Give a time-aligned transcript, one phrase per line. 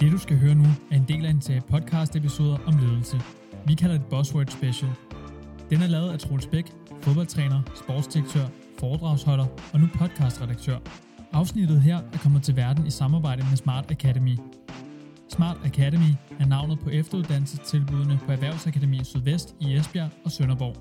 [0.00, 3.20] Det du skal høre nu er en del af en serie podcast episoder om ledelse.
[3.66, 4.90] Vi kalder det Buzzword Special.
[5.70, 6.72] Den er lavet af Troels Bæk,
[7.02, 8.46] fodboldtræner, sportsdirektør,
[8.78, 10.78] foredragsholder og nu podcastredaktør.
[11.32, 14.38] Afsnittet her er kommet til verden i samarbejde med Smart Academy.
[15.28, 20.76] Smart Academy er navnet på efteruddannelsestilbudene på Erhvervsakademi Sydvest i Esbjerg og Sønderborg.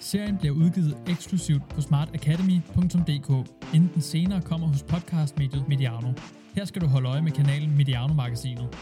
[0.00, 6.12] Serien bliver udgivet eksklusivt på smartacademy.dk, inden den senere kommer hos podcastmediet Mediano.
[6.54, 8.76] Her skal du holde øje med kanalen Mediano-magasinet.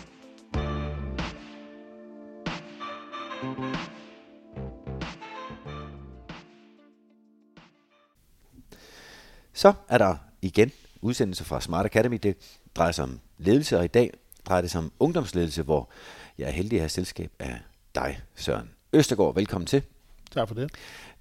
[9.53, 12.19] Så er der igen udsendelse fra Smart Academy.
[12.23, 12.37] Det
[12.77, 14.11] drejer sig om ledelse, og i dag
[14.45, 15.91] drejer det sig om ungdomsledelse, hvor
[16.39, 17.59] jeg er heldig at have selskab af
[17.95, 19.35] dig, Søren Østergaard.
[19.35, 19.83] Velkommen til.
[20.31, 20.73] Tak for det.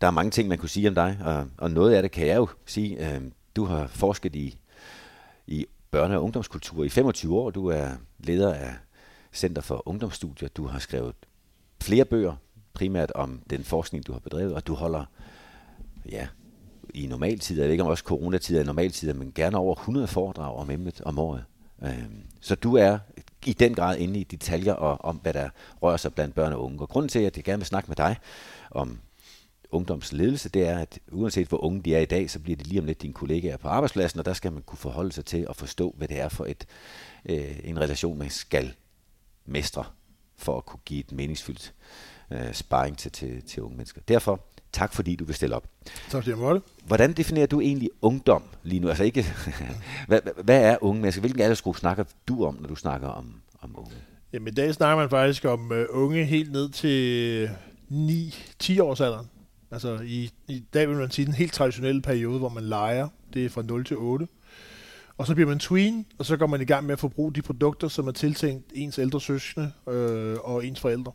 [0.01, 2.27] Der er mange ting, man kunne sige om dig, og, og noget af det kan
[2.27, 3.15] jeg jo sige.
[3.15, 3.21] Øh,
[3.55, 4.57] du har forsket i,
[5.47, 5.65] i
[5.95, 7.49] børne- og ungdomskultur i 25 år.
[7.49, 7.89] Du er
[8.19, 8.73] leder af
[9.33, 10.49] Center for Ungdomsstudier.
[10.49, 11.15] Du har skrevet
[11.81, 12.35] flere bøger,
[12.73, 15.05] primært om den forskning, du har bedrevet, og du holder,
[16.11, 16.27] ja,
[16.93, 20.55] i normaltid, jeg ved ikke om også coronatider i normaltider, men gerne over 100 foredrag
[20.55, 21.43] om emnet om året.
[21.83, 22.97] Øhm, så du er
[23.45, 25.49] i den grad inde i detaljer og om, hvad der
[25.81, 26.81] rører sig blandt børn og unge.
[26.81, 28.17] Og grunden til, at jeg gerne vil snakke med dig
[28.71, 28.99] om
[29.71, 32.79] ungdomsledelse, det er, at uanset hvor unge de er i dag, så bliver de lige
[32.79, 35.55] om lidt dine kollegaer på arbejdspladsen, og der skal man kunne forholde sig til at
[35.55, 36.65] forstå, hvad det er for et,
[37.25, 38.73] øh, en relation, man skal
[39.45, 39.83] mestre
[40.37, 41.73] for at kunne give et meningsfyldt
[42.31, 44.01] øh, sparring til, til, til unge mennesker.
[44.07, 45.67] Derfor tak fordi du vil stille op.
[45.85, 46.61] Tak fordi jeg måtte.
[46.85, 48.87] Hvordan definerer du egentlig ungdom lige nu?
[48.87, 49.25] Altså ikke,
[50.07, 51.21] hvad, hvad er unge mennesker?
[51.21, 53.91] Hvilken aldersgruppe snakker du om, når du snakker om, om unge?
[54.33, 57.49] Jamen i dag snakker man faktisk om uh, unge helt ned til
[57.91, 59.25] 9-10 års alderen.
[59.71, 63.07] Altså i, i dag vil man sige den helt traditionelle periode, hvor man leger.
[63.33, 64.27] Det er fra 0 til 8.
[65.17, 67.41] Og så bliver man tween, og så går man i gang med at forbruge de
[67.41, 71.11] produkter, som er tiltænkt ens ældre søskende øh, og ens forældre.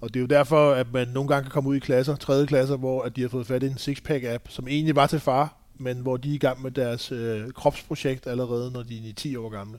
[0.00, 2.46] Og det er jo derfor, at man nogle gange kan komme ud i klasser, tredje
[2.46, 5.56] klasser, hvor at de har fået fat i en sixpack-app, som egentlig var til far,
[5.78, 9.36] men hvor de er i gang med deres øh, kropsprojekt allerede, når de er 10
[9.36, 9.78] år gamle,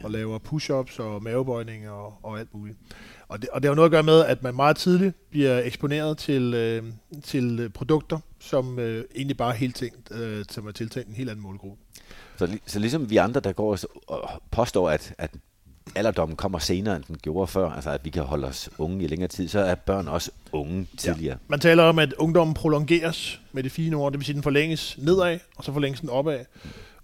[0.00, 0.04] ja.
[0.04, 2.78] og laver push-ups og mavebøjninger og, og alt muligt.
[3.28, 6.18] Og det, og det har noget at gøre med, at man meget tidligt bliver eksponeret
[6.18, 6.84] til, øh,
[7.24, 11.30] til produkter, som øh, egentlig bare er helt tænkt, øh, som er tiltænkt en helt
[11.30, 11.82] anden målgruppe.
[12.36, 15.30] Så, så ligesom vi andre, der går og påstår, at, at
[15.94, 19.06] alderdommen kommer senere, end den gjorde før, altså at vi kan holde os unge i
[19.06, 21.34] længere tid, så er børn også unge tidligere.
[21.34, 21.46] Ja.
[21.48, 24.42] Man taler om, at ungdommen prolongeres med det fine ord, det vil sige, at den
[24.42, 26.44] forlænges nedad, og så forlænges den opad.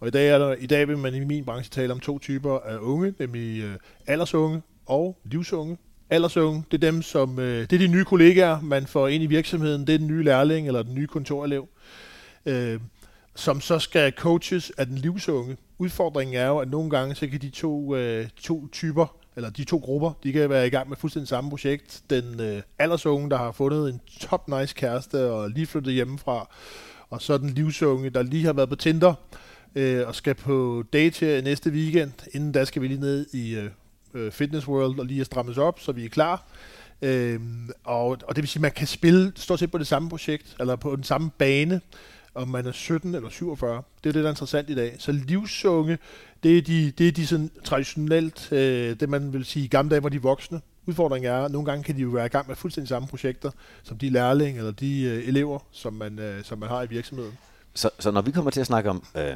[0.01, 2.19] Og i dag, er der, i dag vil man i min branche tale om to
[2.19, 3.77] typer af unge, nemlig øh,
[4.07, 5.79] aldersunge og livsunge.
[6.11, 9.27] Aldersunge, det er dem, som, øh, det er de nye kollegaer, man får ind i
[9.27, 11.69] virksomheden, det er den nye lærling eller den nye kontorelev,
[12.47, 12.81] øh,
[13.35, 15.57] som så skal coaches af den livsunge.
[15.79, 19.65] Udfordringen er jo, at nogle gange så kan de to, øh, to typer, eller de
[19.65, 22.03] to grupper, de kan være i gang med fuldstændig samme projekt.
[22.11, 26.55] Den øh, aldersunge, der har fundet en top nice kæreste og lige flyttet hjemmefra,
[27.11, 29.15] og så den livsunge, der lige har været på Tinder
[29.77, 32.13] øh, og skal på date her næste weekend.
[32.33, 33.71] Inden da skal vi lige ned i øh,
[34.15, 36.47] øh Fitness World og lige strammes op, så vi er klar.
[37.03, 37.41] Øh,
[37.85, 40.57] og, og det vil sige, at man kan spille stort set på det samme projekt,
[40.61, 41.81] eller på den samme bane,
[42.35, 43.83] om man er 17 eller 47.
[44.05, 44.97] Det er det, der er interessant i dag.
[44.99, 45.99] Så livsunge,
[46.43, 49.91] det er de, det er de sådan traditionelt, øh, det man vil sige i gamle
[49.91, 50.61] dage, hvor de voksne.
[50.87, 53.51] Udfordringen er, at nogle gange kan de jo være i gang med fuldstændig samme projekter,
[53.83, 57.39] som de lærlinge eller de øh, elever, som man, øh, som man har i virksomheden.
[57.75, 59.35] Så, så når vi kommer til at snakke om øh,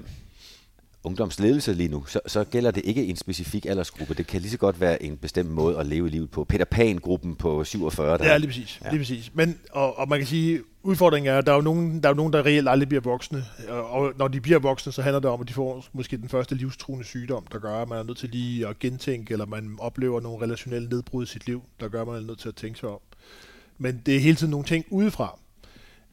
[1.05, 4.15] ungdomsledelse lige nu, så, så gælder det ikke en specifik aldersgruppe.
[4.15, 6.45] Det kan lige så godt være en bestemt måde at leve livet på.
[6.45, 8.19] Peter Pan-gruppen på 47.
[8.19, 8.25] Der.
[8.25, 8.81] Ja, lige præcis.
[8.85, 8.91] Ja.
[8.91, 9.31] Lige præcis.
[9.35, 12.13] Men, og, og man kan sige, udfordringen er, at der er jo nogen, der, er
[12.13, 13.45] jo nogen, der reelt aldrig bliver voksne.
[13.69, 16.55] Og når de bliver voksne, så handler det om, at de får måske den første
[16.55, 20.21] livstruende sygdom, der gør, at man er nødt til lige at gentænke, eller man oplever
[20.21, 22.79] nogle relationelle nedbrud i sit liv, der gør, at man er nødt til at tænke
[22.79, 23.01] sig om.
[23.79, 25.39] Men det er hele tiden nogle ting udefra,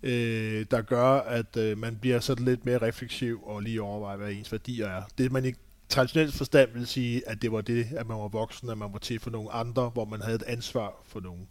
[0.08, 4.32] øh, der gør, at øh, man bliver sådan lidt mere refleksiv og lige overvejer, hvad
[4.32, 5.02] ens værdier er.
[5.18, 5.54] Det man i
[5.90, 9.00] traditionelt forstand vil sige, at det var det, at man var voksen, at man var
[9.00, 11.48] til for nogle andre, hvor man havde et ansvar for nogen.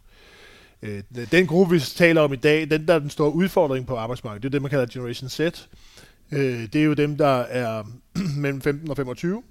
[0.81, 3.95] Øh, den gruppe, vi taler om i dag, den der er den store udfordring på
[3.95, 5.39] arbejdsmarkedet, det er det, man kalder Generation Z.
[6.31, 7.83] Øh, det er jo dem, der er
[8.43, 9.43] mellem 15 og 25,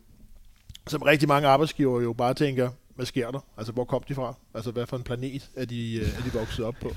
[0.87, 3.41] som rigtig mange arbejdsgiver jo bare tænker, hvad sker der?
[3.56, 4.35] Altså, hvor kom de fra?
[4.55, 6.93] Altså, hvad for en planet er de, øh, er de vokset op på?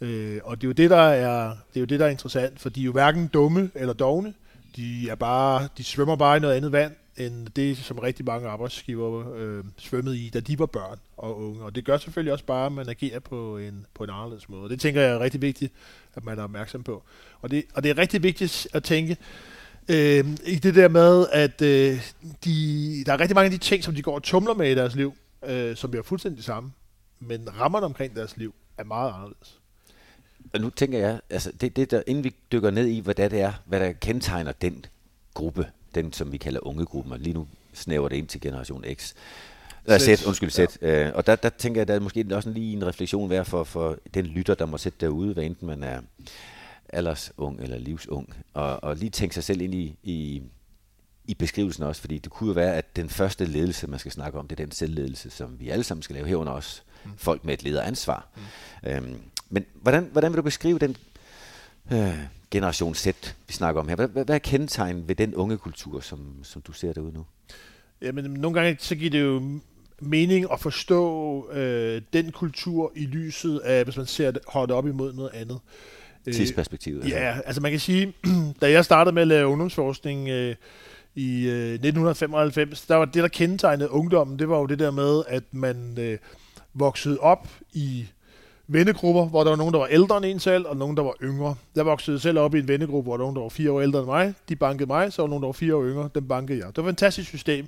[0.00, 2.60] Øh, og det er jo det, der er, det er jo det, der er interessant,
[2.60, 4.34] for de er jo hverken dumme eller dogne.
[4.76, 8.48] De, er bare, de svømmer bare i noget andet vand, end det, som rigtig mange
[8.48, 11.62] arbejdsgiver øh, svømmede i, da de var børn og unge.
[11.62, 14.68] Og det gør selvfølgelig også bare, at man agerer på en, på en anderledes måde.
[14.70, 15.72] Det tænker jeg er rigtig vigtigt,
[16.14, 17.02] at man er opmærksom på.
[17.40, 19.16] Og det, og det er rigtig vigtigt at tænke,
[19.88, 22.00] Øh, I det der med, at øh,
[22.44, 24.74] de, der er rigtig mange af de ting, som de går og tumler med i
[24.74, 25.14] deres liv,
[25.46, 26.72] øh, som bliver fuldstændig samme.
[27.20, 29.60] Men rammerne omkring deres liv er meget anderledes.
[30.56, 33.40] Og nu tænker jeg, altså det, det der, inden vi dykker ned i, hvad det
[33.40, 34.84] er, hvad der kendetegner den
[35.34, 39.14] gruppe, den som vi kalder ungegruppen, og lige nu snæver det ind til generation X.
[39.88, 40.58] Uh, Z, undskyld, Z.
[40.82, 41.08] Ja.
[41.08, 43.64] Uh, og der, der tænker jeg, der er måske også lige en refleksion værd for,
[43.64, 46.00] for den lytter, der må sætte derude, hvad enten man er
[46.88, 50.42] aldersung eller livsung, og, og lige tænke sig selv ind i, i,
[51.24, 54.38] i beskrivelsen også, fordi det kunne jo være, at den første ledelse, man skal snakke
[54.38, 57.10] om, det er den selvledelse, som vi alle sammen skal lave herunder også mm.
[57.16, 58.28] folk med et lederansvar.
[58.82, 58.88] Mm.
[58.88, 59.20] Øhm,
[59.50, 60.96] men hvordan, hvordan vil du beskrive den
[61.92, 62.18] øh,
[62.50, 63.06] generation Z,
[63.46, 63.96] vi snakker om her?
[63.96, 67.26] Hvad, hvad, er kendetegn ved den unge kultur, som, som du ser derude nu?
[68.02, 69.60] Jamen, nogle gange så giver det jo
[70.00, 74.86] mening at forstå øh, den kultur i lyset af, hvis man ser det, holdt op
[74.86, 75.60] imod noget andet.
[76.26, 77.04] Øh, Tidsperspektivet.
[77.04, 78.12] Øh, ja, altså man kan sige,
[78.60, 80.54] da jeg startede med at lave ungdomsforskning øh,
[81.14, 85.22] i øh, 1995, der var det, der kendetegnede ungdommen, det var jo det der med,
[85.28, 86.18] at man øh,
[86.74, 88.06] voksede op i
[88.68, 91.14] vennegrupper, hvor der var nogen, der var ældre end en selv, og nogen, der var
[91.22, 91.54] yngre.
[91.76, 93.80] Jeg voksede selv op i en vennegruppe, hvor der var nogen, der var fire år
[93.80, 94.34] ældre end mig.
[94.48, 96.08] De bankede mig, så var der nogen, der var fire år yngre.
[96.14, 96.66] Dem bankede jeg.
[96.66, 97.66] Det var et fantastisk system.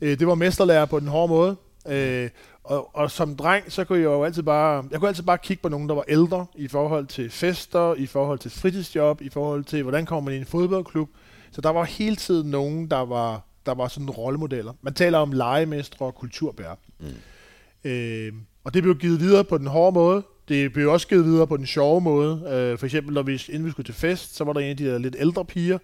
[0.00, 1.56] Øh, det var mesterlærer på den hårde måde.
[1.88, 2.30] Øh,
[2.64, 5.62] og, og som dreng, så kunne jeg jo altid bare, jeg kunne altid bare kigge
[5.62, 9.64] på nogen, der var ældre i forhold til fester, i forhold til fritidsjob, i forhold
[9.64, 11.08] til, hvordan kommer man i en fodboldklub.
[11.52, 14.72] Så der var hele tiden nogen, der var, der var sådan rollemodeller.
[14.82, 16.78] Man taler om legemestre og kulturbær.
[17.00, 17.90] Mm.
[17.90, 18.32] Øh,
[18.64, 20.22] og det blev givet videre på den hårde måde.
[20.48, 22.42] Det blev også givet videre på den sjove måde.
[22.50, 24.76] Øh, for eksempel, når vi, inden vi skulle til fest, så var der en af
[24.76, 25.78] de der lidt ældre piger,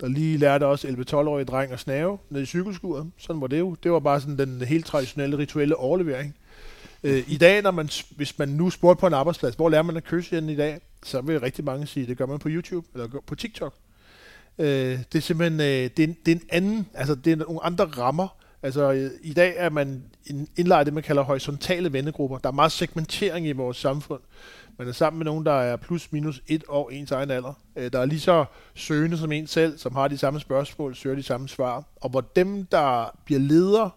[0.00, 3.10] der lige lærte også 11-12-årige dreng at snave ned i cykelskuret.
[3.18, 3.76] Sådan var det jo.
[3.82, 6.34] Det var bare sådan den helt traditionelle rituelle overlevering.
[7.04, 9.96] Øh, I dag, når man, hvis man nu spurgte på en arbejdsplads, hvor lærer man
[9.96, 12.86] at kysse i dag, så vil rigtig mange sige, at det gør man på YouTube
[12.94, 13.74] eller på TikTok.
[14.58, 14.66] Øh,
[15.12, 17.84] det er simpelthen øh, det, er, det er en anden, altså det er nogle andre
[17.84, 18.28] rammer.
[18.64, 20.04] Altså i dag er man
[20.56, 22.38] indlejret det, man kalder horisontale vennegrupper.
[22.38, 24.20] Der er meget segmentering i vores samfund.
[24.78, 27.52] Man er sammen med nogen, der er plus minus et år ens egen alder.
[27.76, 28.44] Øh, der er lige så
[28.74, 31.84] søgende som en selv, som har de samme spørgsmål, søger de samme svar.
[31.96, 33.90] Og hvor dem, der bliver ledere,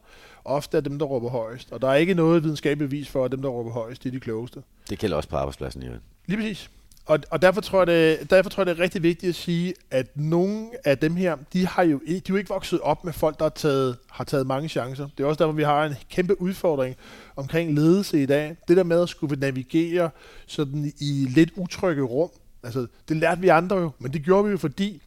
[0.45, 1.71] ofte er dem, der råber højst.
[1.71, 4.11] Og der er ikke noget videnskabeligt bevis for, at dem, der råber højst, de er
[4.11, 4.63] de klogeste.
[4.89, 5.89] Det gælder også på arbejdspladsen, ja.
[6.25, 6.69] Lige præcis.
[7.07, 9.73] Og, og derfor, tror jeg, det, derfor tror jeg, det er rigtig vigtigt at sige,
[9.91, 13.13] at nogle af dem her, de har jo, de er jo ikke vokset op med
[13.13, 15.07] folk, der har taget, har taget mange chancer.
[15.17, 16.95] Det er også derfor, vi har en kæmpe udfordring
[17.35, 18.55] omkring ledelse i dag.
[18.67, 20.09] Det der med at skulle navigere
[20.47, 22.29] sådan i lidt utrygge rum.
[22.63, 25.01] Altså, det lærte vi andre jo, men det gjorde vi jo, fordi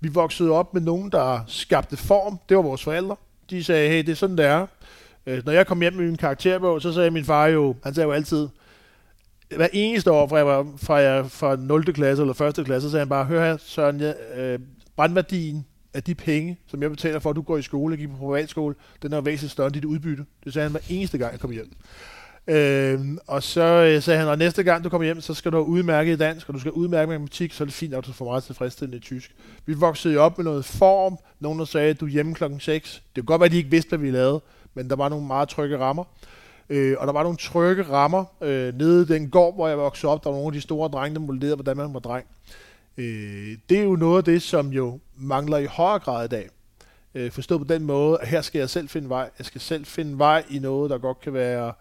[0.00, 2.38] vi voksede op med nogen, der skabte form.
[2.48, 3.16] Det var vores forældre.
[3.50, 4.66] De sagde, hey, det er sådan, det er.
[5.26, 8.06] Øh, når jeg kom hjem med min karakterbog, så sagde min far jo, han sagde
[8.06, 8.48] jo altid,
[9.56, 11.84] hver eneste år, fra jeg var fra, jeg, fra 0.
[11.84, 12.66] klasse eller 1.
[12.66, 14.58] klasse, så sagde han bare, hør her, Søren, ja, øh,
[14.96, 18.10] brandværdien af de penge, som jeg betaler for, at du går i skole og gik
[18.10, 20.24] på privatskole, den er væsentligt større end dit udbytte.
[20.44, 21.72] Det sagde han hver eneste gang, jeg kom hjem.
[22.46, 25.58] Øh, og så øh, sagde han, og næste gang du kommer hjem, så skal du
[25.58, 28.24] udmærke i dansk, og du skal udmærke matematik, så er det fint, at du får
[28.24, 29.34] meget tilfredsstillende i tysk.
[29.66, 31.16] Vi voksede jo op med noget form.
[31.40, 33.02] Nogen, der sagde, at du er hjemme klokken 6.
[33.16, 34.40] Det kunne godt være, at de ikke vidste, hvad vi lavede,
[34.74, 36.04] men der var nogle meget trygge rammer.
[36.72, 40.12] Øh, og der var nogle trygge rammer øh, nede i den gård, hvor jeg voksede
[40.12, 40.24] op.
[40.24, 42.26] Der var nogle af de store drenge, der modellerede, hvordan man var dreng.
[42.96, 46.48] Øh, det er jo noget af det, som jo mangler i højere grad i dag.
[47.14, 49.30] Øh, forstået på den måde, at her skal jeg selv finde vej.
[49.38, 51.72] Jeg skal selv finde vej i noget, der godt kan være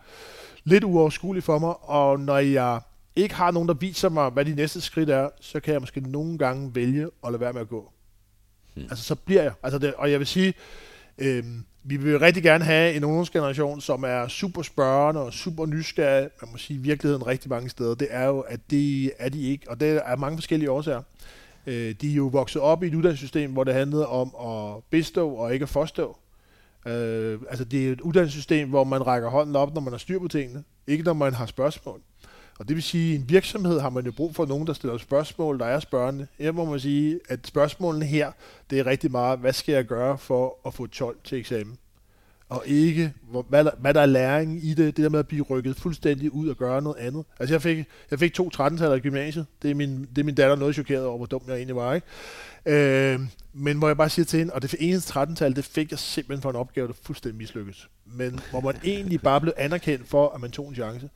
[0.63, 1.89] lidt uoverskueligt for mig.
[1.89, 2.79] Og når jeg
[3.15, 6.01] ikke har nogen, der viser mig, hvad de næste skridt er, så kan jeg måske
[6.01, 7.91] nogle gange vælge at lade være med at gå.
[8.73, 8.83] Hmm.
[8.83, 9.53] Altså, så bliver jeg.
[9.63, 10.53] Altså det, og jeg vil sige,
[11.17, 11.43] øh,
[11.83, 16.29] vi vil rigtig gerne have en ungdomsgeneration, som er super spørgende og super nysgerrig.
[16.41, 17.95] Man må sige i virkeligheden rigtig mange steder.
[17.95, 21.01] Det er jo, at det er de ikke, og det er mange forskellige årsager.
[21.67, 25.29] Øh, de er jo vokset op i et uddannelsessystem, hvor det handlede om at bestå
[25.29, 26.17] og ikke at forstå.
[26.87, 30.19] Øh, altså det er et uddannelsessystem, hvor man rækker hånden op, når man har styr
[30.19, 32.01] på tingene, ikke når man har spørgsmål.
[32.61, 34.73] Og det vil sige, at i en virksomhed har man jo brug for nogen, der
[34.73, 36.27] stiller spørgsmål, der er spørgende.
[36.39, 38.31] Her må man sige, at spørgsmålene her,
[38.69, 41.77] det er rigtig meget, hvad skal jeg gøre for at få 12 til eksamen?
[42.49, 43.13] Og ikke,
[43.49, 46.33] hvad, der, hvad der er læring i det, det der med at blive rykket fuldstændig
[46.33, 47.25] ud og gøre noget andet.
[47.39, 49.45] Altså jeg fik, jeg fik to 13 i gymnasiet.
[49.61, 51.93] Det er, min, det er min datter noget chokeret over, hvor dum jeg egentlig var.
[51.93, 52.07] Ikke?
[52.65, 53.19] Øh,
[53.53, 56.41] men hvor jeg bare siger til hende, og det eneste 13-tal, det fik jeg simpelthen
[56.41, 57.89] for en opgave, der fuldstændig mislykkes.
[58.05, 61.09] Men hvor man egentlig bare blev anerkendt for, at man tog en chance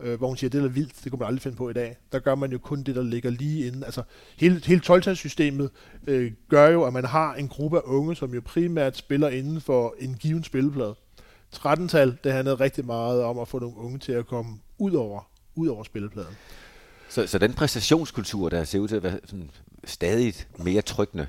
[0.00, 1.96] øh, hvor hun siger, det er vildt, det kunne man aldrig finde på i dag.
[2.12, 3.84] Der gør man jo kun det, der ligger lige inden.
[3.84, 4.02] Altså,
[4.36, 5.70] hele, hele 12 systemet
[6.06, 9.60] øh, gør jo, at man har en gruppe af unge, som jo primært spiller inden
[9.60, 10.94] for en given spilleplade.
[11.56, 15.28] 13-tal, det handlede rigtig meget om at få nogle unge til at komme ud over,
[15.54, 16.36] ud over spillepladen.
[17.08, 19.50] Så, så den præstationskultur, der ser ud til at være sådan
[19.84, 21.28] stadig mere tryggende,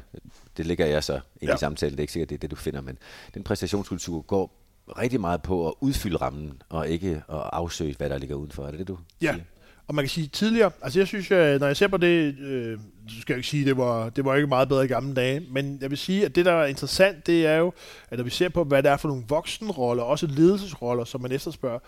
[0.58, 1.56] Det ligger jeg så ind Ja.
[1.56, 1.92] i samtalen.
[1.92, 2.98] Det er ikke sikkert, det er det, du finder, men
[3.34, 4.67] den præstationskultur går
[4.98, 8.64] rigtig meget på at udfylde rammen, og ikke at afsøge, hvad der ligger udenfor.
[8.66, 9.32] Er det det, du Ja.
[9.32, 9.44] siger?
[9.88, 12.80] Og man kan sige tidligere, altså jeg synes, øh, når jeg ser på det, øh,
[13.10, 15.44] så skal jeg ikke sige, det var, det var ikke meget bedre i gamle dage,
[15.52, 17.74] men jeg vil sige, at det, der er interessant, det er jo,
[18.10, 21.32] at når vi ser på, hvad det er for nogle voksenroller, også ledelsesroller, som man
[21.32, 21.80] efterspørger,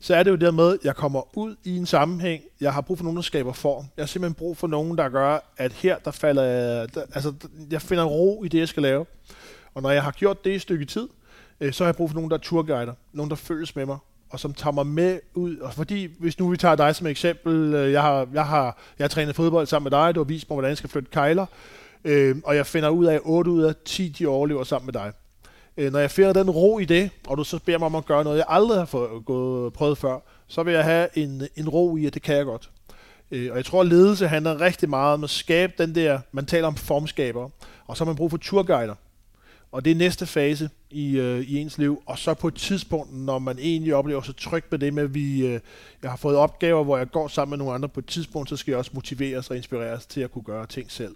[0.00, 2.98] så er det jo dermed, at jeg kommer ud i en sammenhæng, jeg har brug
[2.98, 3.84] for nogen, der skaber form.
[3.96, 7.32] Jeg har simpelthen brug for nogen, der gør, at her, der falder jeg, der, altså,
[7.70, 9.06] jeg finder ro i det, jeg skal lave.
[9.74, 11.08] Og når jeg har gjort det i et stykke tid,
[11.64, 13.98] øh, så har jeg brug for nogen, der er turguider, nogen, der følges med mig,
[14.30, 15.56] og som tager mig med ud.
[15.56, 19.04] Og fordi, hvis nu vi tager dig som eksempel, øh, jeg har, jeg har, jeg
[19.04, 21.46] har trænet fodbold sammen med dig, du har vist mig, hvordan jeg skal flytte kejler,
[22.04, 24.92] øh, og jeg finder ud af, at 8 ud af 10, de overlever sammen med
[24.92, 25.12] dig.
[25.76, 28.06] Øh, når jeg finder den ro i det, og du så beder mig om at
[28.06, 30.18] gøre noget, jeg aldrig har fået, gået, prøvet før,
[30.48, 32.70] så vil jeg have en, en ro i, at det kan jeg godt.
[33.30, 36.46] Øh, og jeg tror, at ledelse handler rigtig meget om at skabe den der, man
[36.46, 37.48] taler om formskaber,
[37.86, 38.94] og så har man brug for turguider.
[39.74, 42.02] Og det er næste fase i, øh, i ens liv.
[42.06, 45.14] Og så på et tidspunkt, når man egentlig oplever sig tryg med det med, at
[45.14, 45.60] vi, øh,
[46.02, 48.56] jeg har fået opgaver, hvor jeg går sammen med nogle andre på et tidspunkt, så
[48.56, 51.14] skal jeg også motiveres og inspireres til at kunne gøre ting selv.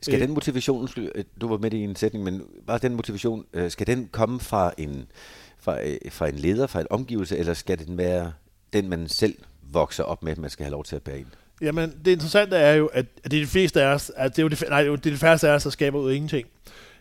[0.00, 0.20] Skal Øh.
[0.20, 3.86] den motivation, øh, du var med i en sætning, men bare den motivation, øh, skal
[3.86, 5.06] den komme fra en,
[5.58, 5.78] fra,
[6.10, 8.32] fra en leder, fra en omgivelse, eller skal den være
[8.72, 9.34] den, man selv
[9.72, 11.26] vokser op med, man skal have lov til at bære ind?
[11.60, 14.42] Jamen, det interessante er jo, at, det er de fleste af os, at det er
[14.42, 16.14] jo det, nej, det er det er de færreste af os, der skaber ud af
[16.14, 16.48] ingenting.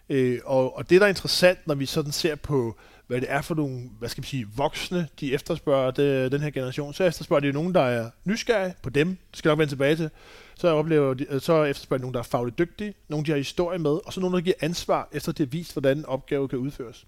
[0.09, 3.41] Øh, og, og det, der er interessant, når vi sådan ser på, hvad det er
[3.41, 7.39] for nogle, hvad skal vi sige, voksne, de efterspørger det, den her generation, så efterspørger
[7.41, 10.09] de jo nogen, der er nysgerrige på dem, det skal jeg nok vende tilbage til.
[10.55, 13.79] Så, oplever de, så efterspørger de nogen, der er fagligt dygtige, nogen, de har historie
[13.79, 17.05] med, og så nogen, der giver ansvar, efter det er vist, hvordan opgaven kan udføres.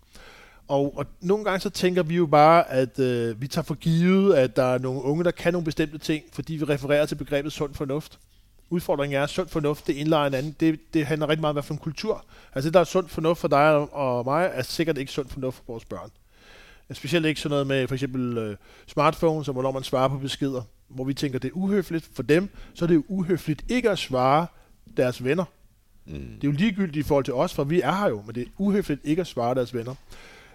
[0.67, 4.33] Og, og nogle gange så tænker vi jo bare, at øh, vi tager for givet,
[4.33, 7.51] at der er nogle unge, der kan nogle bestemte ting, fordi vi refererer til begrebet
[7.53, 8.19] sund fornuft.
[8.71, 10.55] Udfordringen er, sund fornuft, det indlejer en anden.
[10.59, 12.25] Det, det handler rigtig meget om, hvad for en kultur.
[12.55, 15.57] Altså det, der er sund fornuft for dig og mig, er sikkert ikke sund fornuft
[15.57, 16.09] for vores børn.
[16.93, 18.55] Specielt ikke sådan noget med for eksempel øh,
[18.87, 22.49] smartphones, og hvornår man svarer på beskeder, hvor vi tænker, det er uhøfligt for dem,
[22.73, 24.47] så er det jo uhøfligt ikke at svare
[24.97, 25.45] deres venner.
[26.05, 26.13] Mm.
[26.13, 28.41] Det er jo ligegyldigt i forhold til os, for vi er her jo, men det
[28.41, 29.95] er uhøfligt ikke at svare deres venner.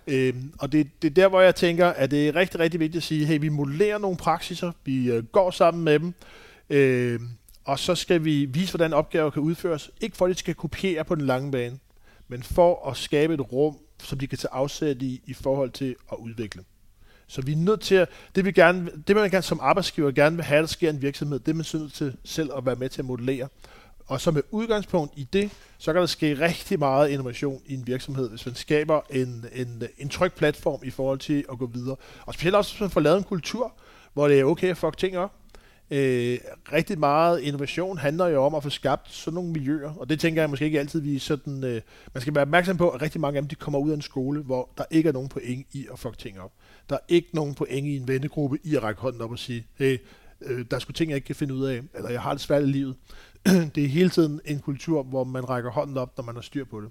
[0.07, 2.97] Øhm, og det, det er der, hvor jeg tænker, at det er rigtig, rigtig vigtigt
[2.97, 6.15] at sige, hey, vi modellerer nogle praksiser, vi øh, går sammen med dem,
[6.71, 7.21] øh,
[7.67, 9.91] og så skal vi vise, hvordan opgaver kan udføres.
[10.01, 11.79] Ikke for, at de skal kopiere på den lange bane,
[12.29, 15.97] men for at skabe et rum, som de kan tage afsæt i, i forhold til
[16.13, 16.65] at udvikle.
[17.27, 20.37] Så vi er nødt til at, det, vi gerne, det man gerne som arbejdsgiver gerne
[20.37, 22.89] vil have, der sker en virksomhed, det er man nødt til selv at være med
[22.89, 23.49] til at modellere.
[24.07, 27.87] Og så med udgangspunkt i det, så kan der ske rigtig meget innovation i en
[27.87, 31.97] virksomhed, hvis man skaber en, en, en tryg platform i forhold til at gå videre.
[32.27, 33.73] Og specielt også, hvis man får lavet en kultur,
[34.13, 35.33] hvor det er okay at fuck ting op.
[35.91, 36.39] Øh,
[36.73, 40.43] rigtig meget innovation handler jo om at få skabt sådan nogle miljøer, og det tænker
[40.43, 41.81] jeg måske ikke altid, vi er sådan, øh,
[42.15, 44.03] man skal være opmærksom på, at rigtig mange af dem, de kommer ud af en
[44.03, 46.53] skole, hvor der ikke er nogen point i at fuck ting op.
[46.91, 49.67] Der er ikke nogen point i en vennegruppe i at række hånden op og sige,
[49.75, 49.99] hey,
[50.41, 52.41] øh, der er sgu ting, jeg ikke kan finde ud af, eller jeg har det
[52.41, 52.97] svært i livet.
[53.75, 56.65] det er hele tiden en kultur, hvor man rækker hånden op, når man har styr
[56.65, 56.91] på det.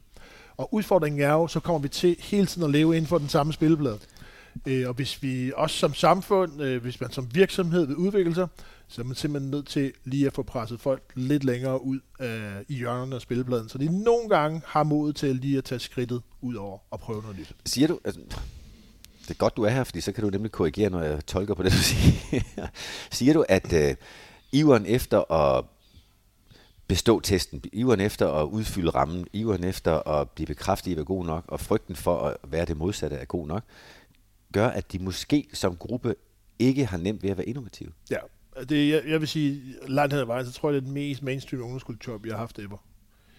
[0.57, 3.29] Og udfordringen er jo, så kommer vi til hele tiden at leve inden for den
[3.29, 3.99] samme spilleplade.
[4.67, 8.47] Øh, og hvis vi også som samfund, øh, hvis man som virksomhed vil udvikle sig,
[8.87, 12.55] så er man simpelthen nødt til lige at få presset folk lidt længere ud øh,
[12.67, 16.21] i hjørnerne af spillepladen, så de nogle gange har mod til lige at tage skridtet
[16.41, 17.51] ud over og prøve noget nyt.
[17.65, 18.21] Siger du, altså,
[19.21, 21.53] det er godt, du er her, fordi så kan du nemlig korrigere, når jeg tolker
[21.53, 22.67] på det, du siger.
[23.11, 23.95] siger du, at øh,
[24.51, 25.65] iveren efter at
[26.87, 31.05] bestå testen, iveren efter at udfylde rammen, iveren efter at blive bekræftet i at være
[31.05, 33.63] god nok, og frygten for at være det modsatte af god nok,
[34.55, 36.15] gør, at de måske som gruppe
[36.59, 37.91] ikke har nemt ved at være innovative?
[38.11, 38.17] Ja,
[38.69, 40.93] det, jeg, jeg vil sige, langt hen ad vejen, så tror jeg, det er den
[40.93, 42.77] mest mainstream ungdomskultur, vi har haft ever.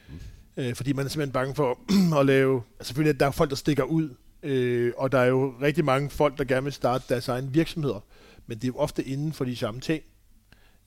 [0.09, 0.15] Mm.
[0.57, 1.79] Øh, fordi man er simpelthen bange for
[2.21, 2.63] at lave...
[2.79, 5.85] Altså selvfølgelig, at der er folk, der stikker ud, øh, og der er jo rigtig
[5.85, 8.01] mange folk, der gerne vil starte deres egen virksomheder,
[8.47, 10.03] men det er jo ofte inden for de samme ting.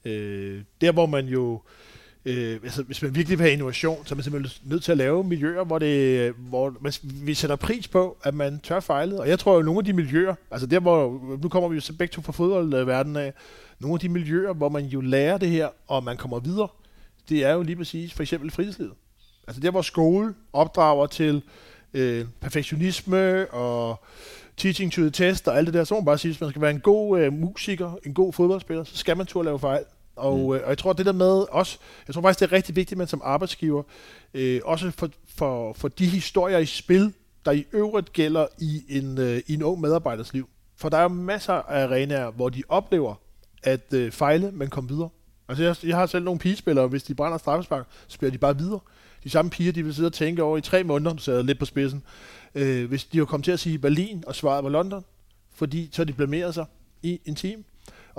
[0.06, 1.54] Øh, der, hvor man jo...
[1.54, 1.60] Øh,
[2.26, 4.98] Øh, altså, hvis man virkelig vil have innovation, så er man simpelthen nødt til at
[4.98, 9.20] lave miljøer, hvor, det, hvor man, vi sætter pris på, at man tør fejle.
[9.20, 11.82] Og jeg tror jo, nogle af de miljøer, altså der hvor, nu kommer vi jo
[11.82, 13.34] så begge to fra fodboldverdenen af,
[13.80, 16.68] nogle af de miljøer, hvor man jo lærer det her, og man kommer videre,
[17.30, 18.94] det er jo lige præcis for eksempel fritidslivet.
[19.48, 21.42] Altså der, hvor skole opdrager til
[21.94, 24.04] øh, perfektionisme og
[24.58, 26.50] teaching to the test og alt det der, så må man bare sige, hvis man
[26.50, 29.84] skal være en god øh, musiker, en god fodboldspiller, så skal man turde lave fejl.
[30.20, 30.54] Og, mm.
[30.56, 32.92] øh, og jeg tror, det der med også, jeg tror faktisk, det er rigtig vigtigt,
[32.92, 33.84] at man som arbejdsgiver,
[34.34, 37.14] øh, også for, for, for de historier i spil,
[37.46, 40.50] der i øvrigt gælder i en, øh, i en ung medarbejders liv.
[40.76, 43.16] For der er jo masser af arenaer, hvor de oplever
[43.64, 45.10] at øh, fejle, men komme videre.
[45.50, 48.58] Altså jeg, jeg har selv nogle pigespillere, hvis de brænder straffespark, så bliver de bare
[48.58, 48.80] videre.
[49.24, 51.60] de samme piger, de vil sidde og tænke over i tre måneder, du sad lidt
[51.60, 52.04] på spidsen,
[52.56, 55.06] øh, hvis de jo kom til at sige Berlin, og svaret var London,
[55.54, 56.66] fordi så de blameret sig
[57.04, 57.64] i en time.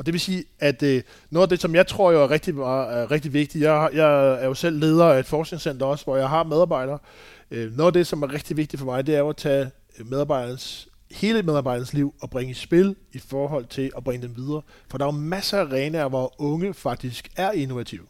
[0.01, 2.55] Og det vil sige, at øh, noget af det, som jeg tror jo er rigtig,
[2.55, 6.17] øh, er rigtig vigtigt, jeg, jeg er jo selv leder af et forskningscenter også, hvor
[6.17, 6.99] jeg har medarbejdere.
[7.51, 9.71] Øh, noget af det, som er rigtig vigtigt for mig, det er jo at tage
[10.05, 14.63] medarbejderens hele medarbejderens liv og bringe i spil i forhold til at bringe dem videre.
[14.91, 18.07] For der er jo masser af arenaer, hvor unge faktisk er innovative.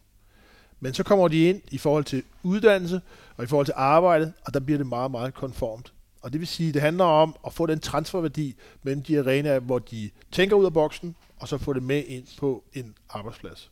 [0.80, 3.00] Men så kommer de ind i forhold til uddannelse
[3.37, 5.92] og i forhold til arbejde, og der bliver det meget, meget konformt.
[6.23, 9.59] Og det vil sige, at det handler om at få den transferværdi mellem de arenaer,
[9.59, 13.70] hvor de tænker ud af boksen, og så få det med ind på en arbejdsplads.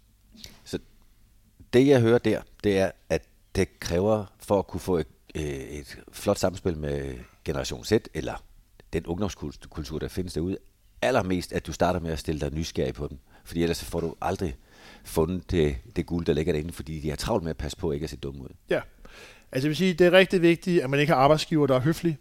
[0.64, 0.78] Så
[1.72, 3.22] det, jeg hører der, det er, at
[3.54, 8.44] det kræver for at kunne få et, øh, et flot samspil med Generation Z, eller
[8.92, 10.58] den ungdomskultur, der findes derude,
[11.02, 13.18] allermest, at du starter med at stille dig nysgerrig på dem.
[13.44, 14.56] Fordi ellers får du aldrig
[15.04, 17.92] fundet det, det guld, der ligger derinde, fordi de har travlt med at passe på
[17.92, 18.48] ikke at se dumme ud.
[18.70, 18.80] Ja,
[19.52, 21.80] altså jeg vil sige, det er rigtig vigtigt, at man ikke har arbejdsgiver, der er
[21.80, 22.18] høflig.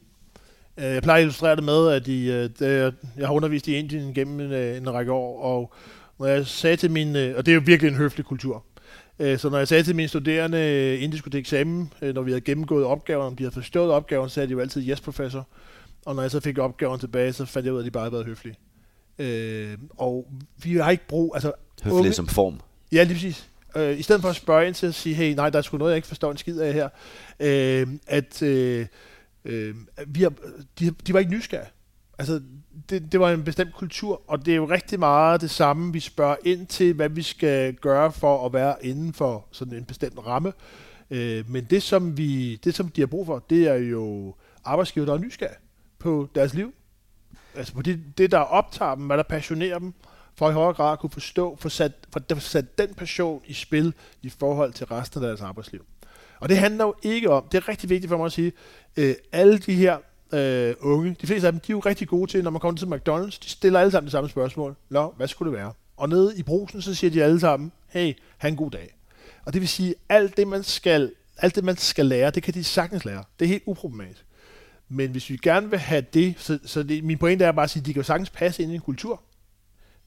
[0.77, 4.13] Øh, jeg plejer at illustrere det med, at de, øh, jeg har undervist i Indien
[4.13, 5.73] gennem en, øh, en række år, og
[6.19, 8.63] når jeg sagde til mine, og det er jo virkelig en høflig kultur,
[9.37, 12.41] så når jeg sagde til mine studerende, inden de skulle til eksamen, når vi havde
[12.41, 15.47] gennemgået opgaven, om de havde forstået opgaven, så sagde de jo altid yes, professor.
[16.05, 18.03] Og når jeg så fik opgaven tilbage, så fandt jeg ud af, at de bare
[18.03, 18.55] havde været høflige.
[19.19, 20.27] Øh, og
[20.63, 21.31] vi har ikke brug...
[21.35, 21.51] Altså,
[21.83, 22.59] Høflig unge, som form.
[22.91, 23.49] Ja, lige præcis.
[23.75, 25.77] Øh, I stedet for at spørge ind til at sige, hey, nej, der er sgu
[25.77, 26.89] noget, jeg ikke forstår en skid af her.
[27.39, 28.85] Øh, at øh,
[29.47, 29.75] øh,
[30.07, 30.33] vi har,
[30.79, 31.69] de, de var ikke nysgerrige.
[32.19, 32.41] Altså,
[32.89, 35.99] det, det var en bestemt kultur, og det er jo rigtig meget det samme, vi
[35.99, 40.19] spørger ind til, hvad vi skal gøre for at være inden for sådan en bestemt
[40.25, 40.53] ramme.
[41.11, 44.35] Øh, men det som, vi, det, som de har brug for, det er jo
[44.65, 45.57] arbejdsgiver, der er nysgerrige
[45.99, 46.73] på deres liv.
[47.55, 49.93] Altså på det, det, der optager dem, hvad der passionerer dem,
[50.35, 53.93] for i højere grad at kunne forstå, for sat, for sat den passion i spil
[54.21, 55.85] i forhold til resten af deres arbejdsliv.
[56.39, 58.51] Og det handler jo ikke om, det er rigtig vigtigt for mig at sige,
[58.97, 59.97] øh, alle de her
[60.33, 62.77] øh, unge, de fleste af dem, de er jo rigtig gode til, når man kommer
[62.77, 64.75] til McDonald's, de stiller alle sammen det samme spørgsmål.
[64.89, 65.73] Nå, hvad skulle det være?
[65.97, 68.97] Og nede i brusen, så siger de alle sammen, hey, have en god dag.
[69.45, 72.53] Og det vil sige, alt det, man skal, alt det, man skal lære, det kan
[72.53, 73.23] de sagtens lære.
[73.39, 74.25] Det er helt uproblematisk.
[74.89, 77.69] Men hvis vi gerne vil have det, så, så det, min pointe er bare at
[77.69, 79.21] sige, at de kan jo sagtens passe ind i en kultur.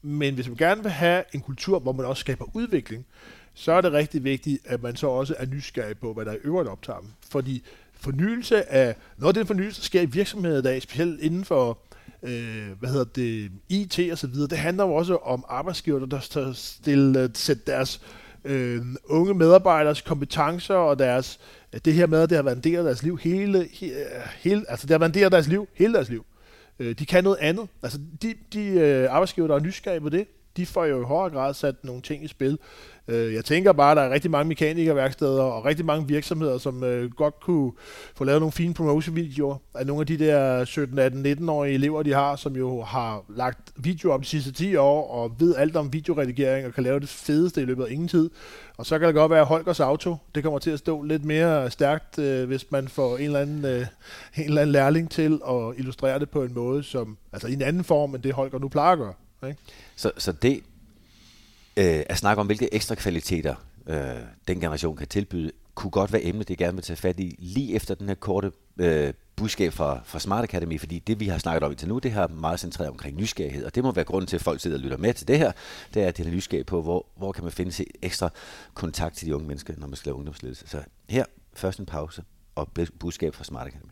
[0.01, 3.05] Men hvis man gerne vil have en kultur, hvor man også skaber udvikling,
[3.53, 6.37] så er det rigtig vigtigt, at man så også er nysgerrig på, hvad der i
[6.43, 7.09] øvrigt optager dem.
[7.29, 11.45] Fordi fornyelse af, noget af den fornyelse, der sker i virksomheder i dag, specielt inden
[11.45, 11.77] for
[12.23, 16.19] øh, hvad hedder det, IT og så videre, det handler jo også om arbejdsgiver, der
[16.19, 18.01] skal stille, øh, sætte deres
[18.45, 21.39] øh, unge medarbejderes kompetencer og deres,
[21.85, 23.67] det her med, at det har været en del af deres liv hele,
[24.39, 26.25] hele altså det har været en del af deres liv, hele deres liv.
[26.79, 27.67] Øh, de kan noget andet.
[27.83, 31.33] Altså de, de øh, arbejdsgiver, der er nysgerrige på det, de får jo i højere
[31.33, 32.57] grad sat nogle ting i spil.
[33.07, 36.83] Øh, jeg tænker bare, at der er rigtig mange mekanikerværksteder og rigtig mange virksomheder, som
[36.83, 37.71] øh, godt kunne
[38.15, 42.13] få lavet nogle fine promotion-videoer af nogle af de der 17, 18, 19-årige elever, de
[42.13, 45.93] har, som jo har lagt video op de sidste 10 år og ved alt om
[45.93, 48.29] videoredigering og kan lave det fedeste i løbet af ingen tid.
[48.77, 51.25] Og så kan det godt være, at Holgers Auto, det kommer til at stå lidt
[51.25, 53.85] mere stærkt, øh, hvis man får en eller, anden, øh,
[54.37, 57.61] en eller anden lærling til at illustrere det på en måde, som, altså i en
[57.61, 59.13] anden form, end det Holger nu plejer at gøre.
[59.47, 59.59] Ikke?
[59.95, 60.63] Så, så det
[61.77, 63.55] øh, at snakke om, hvilke ekstra kvaliteter
[63.87, 63.97] øh,
[64.47, 67.75] den generation kan tilbyde, kunne godt være emnet, det gerne vil tage fat i, lige
[67.75, 71.63] efter den her korte øh, budskab fra, fra Smart Academy, fordi det, vi har snakket
[71.63, 74.35] om indtil nu, det har meget centreret omkring nysgerrighed, og det må være grunden til,
[74.35, 75.51] at folk sidder og lytter med til det her,
[75.93, 78.29] det er, at de er nysgerrige på, hvor, hvor kan man finde ekstra
[78.73, 80.67] kontakt til de unge mennesker, når man skal lave ungdomsledelse.
[80.67, 82.23] Så her, først en pause,
[82.55, 82.67] og
[82.99, 83.91] budskab fra Smart Academy.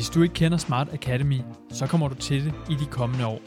[0.00, 3.40] Hvis du ikke kender Smart Academy, så kommer du til det i de kommende år.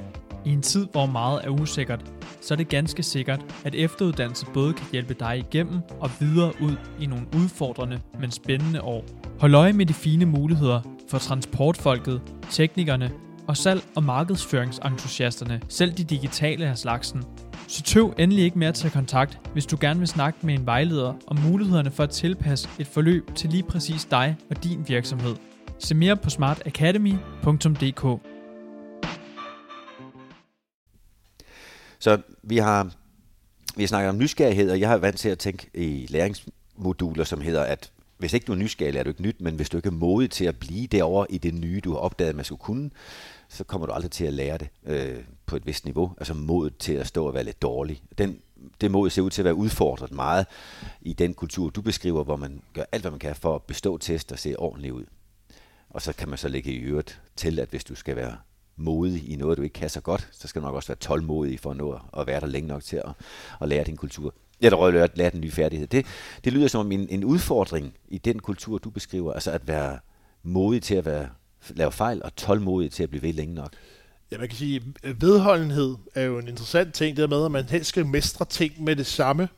[0.45, 2.05] I en tid, hvor meget er usikkert,
[2.41, 6.75] så er det ganske sikkert, at efteruddannelse både kan hjælpe dig igennem og videre ud
[6.99, 9.05] i nogle udfordrende, men spændende år.
[9.39, 13.11] Hold øje med de fine muligheder for transportfolket, teknikerne
[13.47, 17.23] og salg- og markedsføringsentusiasterne, selv de digitale af slagsen.
[17.67, 20.65] Så tøv endelig ikke med at tage kontakt, hvis du gerne vil snakke med en
[20.65, 25.35] vejleder om mulighederne for at tilpasse et forløb til lige præcis dig og din virksomhed.
[25.83, 28.21] Se mere på smartacademy.dk.
[31.99, 32.91] Så vi har,
[33.75, 37.41] vi har snakket om nysgerrighed, og jeg har vant til at tænke i læringsmoduler, som
[37.41, 39.87] hedder, at hvis ikke du er nysgerrig, er du ikke nyt, men hvis du ikke
[39.87, 42.89] er modig til at blive derovre i det nye, du har opdaget, man skulle kunne,
[43.49, 46.13] så kommer du aldrig til at lære det øh, på et vist niveau.
[46.17, 48.01] Altså modet til at stå og være lidt dårlig.
[48.17, 48.39] Den,
[48.81, 50.45] det mod ser ud til at være udfordret meget
[51.01, 53.97] i den kultur, du beskriver, hvor man gør alt, hvad man kan for at bestå
[53.97, 55.05] test og se ordentligt ud.
[55.93, 58.35] Og så kan man så lægge i øvrigt til, at hvis du skal være
[58.75, 61.59] modig i noget, du ikke kan så godt, så skal du nok også være tålmodig
[61.59, 63.11] for at nå at være der længe nok til at,
[63.61, 64.33] at lære din kultur.
[64.61, 65.87] Ja, der røg at lære en ny færdighed.
[65.87, 66.05] Det,
[66.43, 69.33] det lyder som en, en udfordring i den kultur, du beskriver.
[69.33, 69.99] Altså at være
[70.43, 71.29] modig til at være,
[71.69, 73.73] lave fejl, og tålmodig til at blive ved længe nok.
[74.31, 77.65] Ja, man kan sige, at vedholdenhed er jo en interessant ting, det med, at man
[77.65, 79.49] helst skal mestre ting med det samme,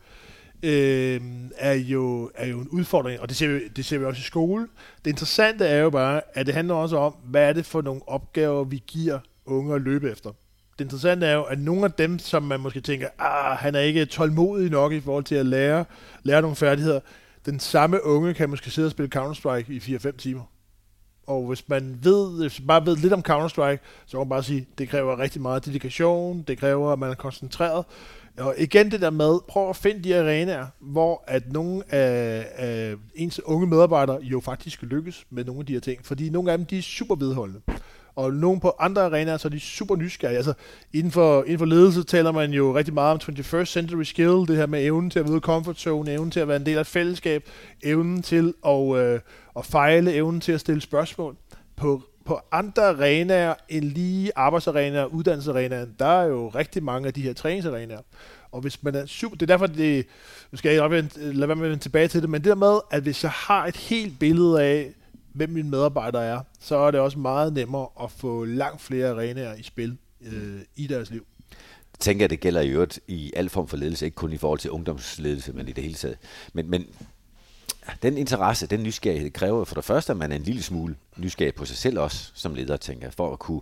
[0.63, 1.21] øh,
[1.57, 4.23] er, jo, er jo en udfordring, og det ser, vi, det ser vi også i
[4.23, 4.67] skole.
[5.05, 8.01] Det interessante er jo bare, at det handler også om, hvad er det for nogle
[8.07, 10.31] opgaver, vi giver unge at løbe efter.
[10.79, 13.79] Det interessante er jo, at nogle af dem, som man måske tænker, ah, han er
[13.79, 15.85] ikke tålmodig nok i forhold til at lære,
[16.23, 16.99] lære nogle færdigheder,
[17.45, 20.43] den samme unge kan måske sidde og spille Counter-Strike i 4-5 timer.
[21.27, 24.43] Og hvis man ved, hvis man bare ved lidt om Counter-Strike, så kan man bare
[24.43, 27.85] sige, det kræver rigtig meget dedikation, det kræver, at man er koncentreret.
[28.37, 32.95] Og igen det der med, prøv at finde de arenaer, hvor at nogle af, af
[33.15, 36.05] ens unge medarbejdere jo faktisk lykkes med nogle af de her ting.
[36.05, 37.61] Fordi nogle af dem, de er super vedholdende.
[38.15, 40.37] Og nogen på andre arenaer, så er de super nysgerrige.
[40.37, 40.53] Altså,
[40.93, 44.57] inden for, inden for ledelse taler man jo rigtig meget om 21st century skill, det
[44.57, 46.81] her med evnen til at vide comfort zone, evnen til at være en del af
[46.81, 47.49] et fællesskab,
[47.83, 49.19] evnen til at, øh,
[49.57, 51.35] at fejle, evnen til at stille spørgsmål.
[51.75, 57.21] På, på andre arenaer end lige arbejdsarenaer, uddannelsesarenaer, der er jo rigtig mange af de
[57.21, 58.01] her træningsarenaer.
[58.51, 60.05] Og hvis man er super, det er derfor, det,
[60.51, 62.79] nu skal jeg lade være med at vende tilbage til det, men det der med,
[62.91, 64.93] at hvis jeg har et helt billede af,
[65.35, 69.55] hvem mine medarbejdere er, så er det også meget nemmere at få langt flere arenaer
[69.55, 71.25] i spil øh, i deres liv.
[71.93, 74.37] Jeg tænker, at det gælder i øvrigt i al form for ledelse, ikke kun i
[74.37, 76.17] forhold til ungdomsledelse, men i det hele taget.
[76.53, 76.87] Men, men
[78.01, 81.55] den interesse, den nysgerrighed, kræver for det første, at man er en lille smule nysgerrig
[81.55, 83.61] på sig selv også, som leder, tænker for at kunne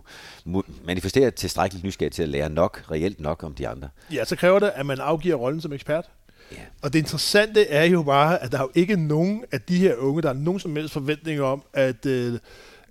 [0.84, 3.88] manifestere tilstrækkeligt nysgerrig til at lære nok, reelt nok om de andre.
[4.12, 6.10] Ja, så kræver det, at man afgiver rollen som ekspert.
[6.52, 6.56] Ja.
[6.82, 9.96] Og det interessante er jo bare, at der er jo ikke nogen af de her
[9.96, 12.38] unge, der har nogen som helst forventning om, at, øh,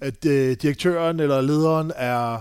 [0.02, 2.40] at øh, direktøren eller lederen er,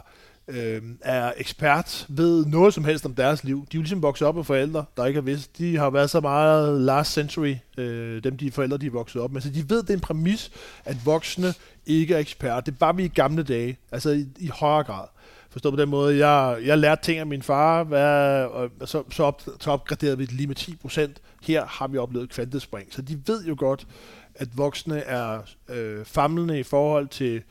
[0.48, 3.57] øh, er ekspert, ved noget som helst om deres liv.
[3.57, 5.59] De er jo ligesom vokset op med forældre, der ikke har vidst.
[5.59, 9.33] De har været så meget last century, øh, dem de forældre, de er vokset op
[9.33, 9.40] med.
[9.40, 10.51] Så de ved, det er en præmis,
[10.85, 11.55] at voksne
[11.87, 12.61] ikke er eksperter.
[12.61, 15.07] Det var vi i gamle dage, altså i, i højere grad.
[15.52, 19.22] Forstået på den måde, jeg, jeg lærte ting af min far, hvad, og så, så,
[19.22, 21.22] op, så opgraderede vi det lige med 10 procent.
[21.42, 22.92] Her har vi oplevet kvantespring.
[22.92, 23.86] Så de ved jo godt,
[24.34, 27.42] at voksne er øh, famlende i forhold til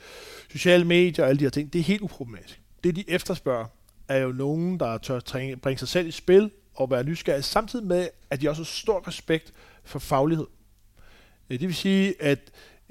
[0.51, 1.73] sociale medier og alle de her ting.
[1.73, 2.61] Det er helt uproblematisk.
[2.83, 3.65] Det, de efterspørger,
[4.07, 7.85] er jo nogen, der tør trænge, bringe sig selv i spil og være nysgerrige, samtidig
[7.85, 10.47] med, at de også har stor respekt for faglighed.
[11.49, 12.39] Øh, det vil sige, at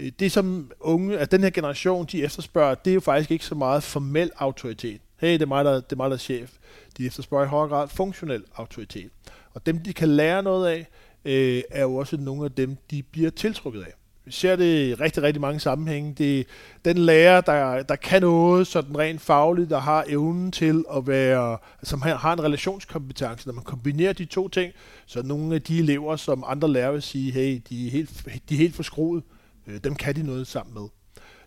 [0.01, 3.45] Øh, det som unge, at den her generation, de efterspørger, det er jo faktisk ikke
[3.45, 5.01] så meget formel autoritet.
[5.17, 6.51] Hey, det er mig, der, det er, mig, der er chef.
[6.99, 9.11] De efterspørger i højere grad funktionel autoritet.
[9.55, 10.87] Og dem, de kan lære noget af,
[11.25, 13.93] øh, er jo også nogle af dem, de bliver tiltrukket af.
[14.25, 16.15] Vi ser det i rigtig, rigtig mange sammenhænge.
[16.19, 16.45] Det er
[16.85, 21.59] den lærer, der, der kan noget sådan rent fagligt, der har evnen til at være,
[21.83, 23.49] som altså, har en relationskompetence.
[23.49, 24.73] Når man kombinerer de to ting,
[25.07, 28.27] så er nogle af de elever, som andre lærere vil sige, hey, de er helt,
[28.49, 29.23] de er helt forskruet.
[29.71, 30.89] Øh, dem kan de noget sammen med.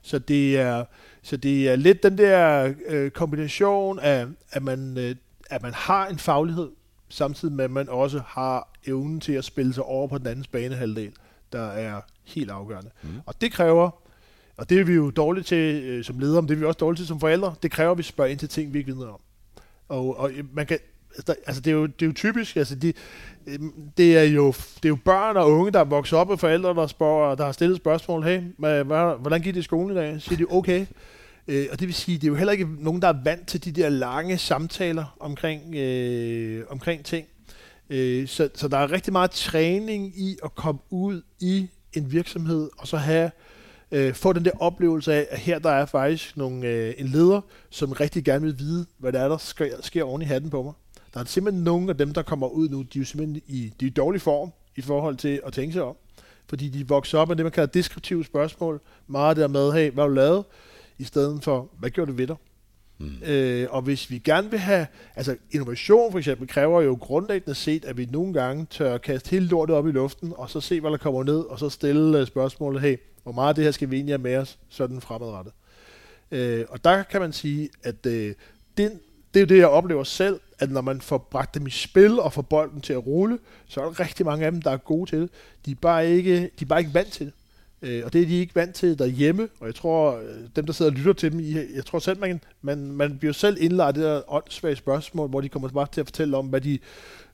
[0.02, 0.86] Så det er,
[1.22, 5.16] så det er lidt den der øh, kombination af, at man, øh,
[5.50, 6.70] at man har en faglighed,
[7.10, 10.48] samtidig med, at man også har evnen til at spille sig over på den andens
[10.48, 11.12] banehalvdel,
[11.52, 12.90] der er helt afgørende.
[13.04, 13.10] Mm.
[13.26, 13.90] Og det kræver,
[14.58, 16.78] og det er vi jo dårligt til øh, som ledere, men det er vi også
[16.78, 19.06] dårligt til som forældre, det kræver, at vi spørger ind til ting, vi ikke ved
[19.06, 19.20] om.
[19.88, 20.80] Og, og man kan,
[21.28, 22.94] der, altså det, er jo, det er jo typisk, altså de,
[23.48, 26.38] øhm, det, er jo, det er jo børn og unge, der er vokset op med
[26.38, 28.42] forældre, der, spørger, der har stillet spørgsmål, hey,
[29.20, 30.22] hvordan gik det i skolen i dag?
[30.22, 30.86] Så siger de, okay.
[31.48, 33.66] Øh, og det vil sige, det er jo heller ikke nogen, der er vant til
[33.66, 37.28] de der lange samtaler omkring, øh, omkring ting.
[37.90, 42.70] Øh, så, så der er rigtig meget træning i at komme ud i en virksomhed,
[42.78, 43.32] og så have
[43.92, 47.42] øh, få den der oplevelse af, at her der er faktisk nogle, øh, en leder,
[47.70, 50.64] som rigtig gerne vil vide, hvad der er, der sker, sker oven i hatten på
[50.64, 50.74] mig.
[51.14, 53.74] Der er simpelthen nogle af dem, der kommer ud nu, de er jo simpelthen i,
[53.80, 55.96] de er i dårlig form i forhold til at tænke sig om.
[56.50, 58.82] Fordi de vokser op med det, man kalder deskriptive spørgsmål.
[59.08, 60.46] Meget der med, hey, hvad har du lavet?
[60.98, 62.36] I stedet for, hvad gjorde du ved dig?
[62.98, 63.24] Mm.
[63.26, 67.86] Øh, og hvis vi gerne vil have, altså innovation for eksempel, kræver jo grundlæggende set,
[67.86, 70.92] at vi nogle gange tør kaste hele lortet op i luften, og så se, hvad
[70.92, 73.92] der kommer ned, og så stille uh, spørgsmålet, hey, hvor meget af det her skal
[73.92, 75.54] vi egentlig have med os, sådan fremadrettet.
[76.32, 78.34] Øh, og der kan man sige, at øh,
[78.78, 79.00] den,
[79.34, 82.34] det er det, jeg oplever selv, at når man får bragt dem i spil og
[82.34, 85.10] får bolden til at rulle, så er der rigtig mange af dem, der er gode
[85.10, 85.30] til det.
[85.66, 87.34] De er bare ikke, de er bare ikke vant til det.
[87.82, 90.74] Øh, og det er de ikke vant til derhjemme, og jeg tror, øh, dem der
[90.74, 91.40] sidder og lytter til dem,
[91.76, 95.50] jeg tror selv, man, man, man bliver selv indlagt det der åndssvage spørgsmål, hvor de
[95.50, 96.80] kommer bare til at fortælle om, hvad de,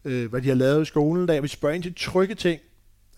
[0.05, 1.27] øh, hvad de har lavet i skolen.
[1.27, 1.41] Der.
[1.41, 2.61] Vi spørger ind til trygge ting,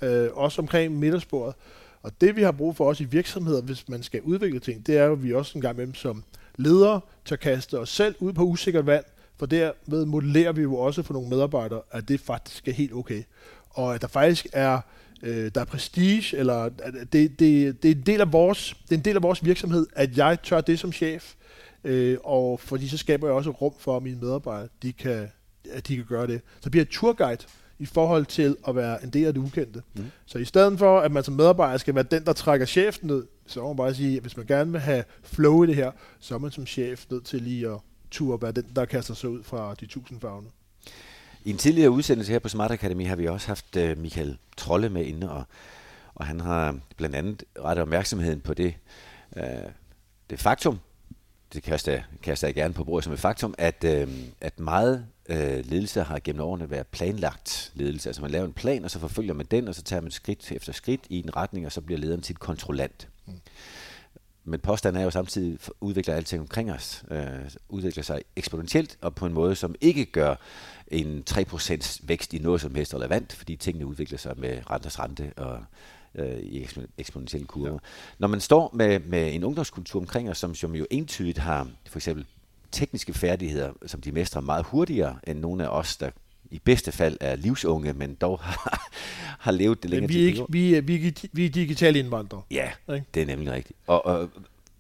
[0.02, 1.56] øh, også omkring middagsbordet.
[2.02, 4.98] Og det vi har brug for også i virksomheder, hvis man skal udvikle ting, det
[4.98, 6.24] er jo, at vi også en gang imellem som
[6.58, 9.04] ledere tør kaste os selv ud på usikkert vand,
[9.38, 13.24] for derved modellerer vi jo også for nogle medarbejdere, at det faktisk er helt okay.
[13.70, 14.80] Og at der faktisk er,
[15.24, 16.74] øh, der er prestige, eller at
[17.14, 19.88] det, det, det, er en del af vores, det er en del af vores virksomhed,
[19.94, 21.34] at jeg tør det som chef,
[21.84, 25.28] øh, og fordi så skaber jeg også rum for, at mine medarbejdere de kan,
[25.72, 26.42] at de kan gøre det.
[26.62, 27.46] Så bliver jeg tourguide
[27.80, 29.82] i forhold til at være en del af det ukendte.
[29.94, 30.06] Mm.
[30.26, 33.24] Så i stedet for, at man som medarbejder skal være den, der trækker chefen ned,
[33.52, 35.92] så må man bare sige, at hvis man gerne vil have flow i det her,
[36.20, 37.78] så er man som chef nødt til lige at
[38.12, 40.48] turde være den, der kaster sig ud fra de tusind farvene.
[41.46, 44.90] I en tidligere udsendelse her på Smart Academy har vi også haft øh, Michael Trolle
[44.90, 45.44] med inde, og,
[46.16, 48.74] og han har blandt andet rettet opmærksomheden på det,
[49.38, 49.44] øh,
[50.30, 50.80] det faktum,
[51.54, 54.08] det kaster jeg, kaster jeg gerne på bordet som et faktum, at, øh,
[54.42, 58.10] at meget øh, ledelse har gennem årene været planlagt ledelse.
[58.10, 60.52] Altså man laver en plan, og så forfølger man den, og så tager man skridt
[60.52, 63.08] efter skridt i en retning, og så bliver lederen til et kontrollant.
[63.32, 63.40] Mm.
[64.44, 67.26] Men påstanden er jo samtidig, udvikler alting omkring os, øh,
[67.70, 70.36] udvikler sig eksponentielt, og på en måde, som ikke gør
[70.88, 75.34] en 3% vækst i noget som helst relevant, fordi tingene udvikler sig med renters rente
[75.38, 75.64] og
[76.16, 76.68] øh, i
[76.98, 77.72] eksponentielle kurver.
[77.72, 77.78] Ja.
[78.20, 82.00] Når man står med, med en ungdomskultur omkring os, som, som jo entydigt har for
[82.00, 82.26] eksempel
[82.72, 86.10] tekniske færdigheder, som de mestrer meget hurtigere end nogle af os, der
[86.52, 88.90] i bedste fald er livsunge, men dog har,
[89.40, 92.00] har levet det længere men vi er, ikke, vi, er, vi, er, vi er digitale
[92.00, 92.42] indvandrere.
[92.52, 93.06] Ja, ikke?
[93.14, 93.80] det er nemlig rigtigt.
[93.88, 94.30] Og, og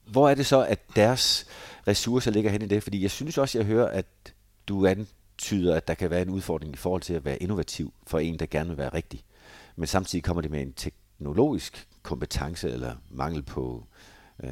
[0.05, 1.45] hvor er det så, at deres
[1.87, 2.83] ressourcer ligger hen i det?
[2.83, 4.05] Fordi jeg synes også, jeg hører, at
[4.67, 8.19] du antyder, at der kan være en udfordring i forhold til at være innovativ for
[8.19, 9.23] en, der gerne vil være rigtig.
[9.75, 13.85] Men samtidig kommer det med en teknologisk kompetence eller mangel på
[14.43, 14.51] øh,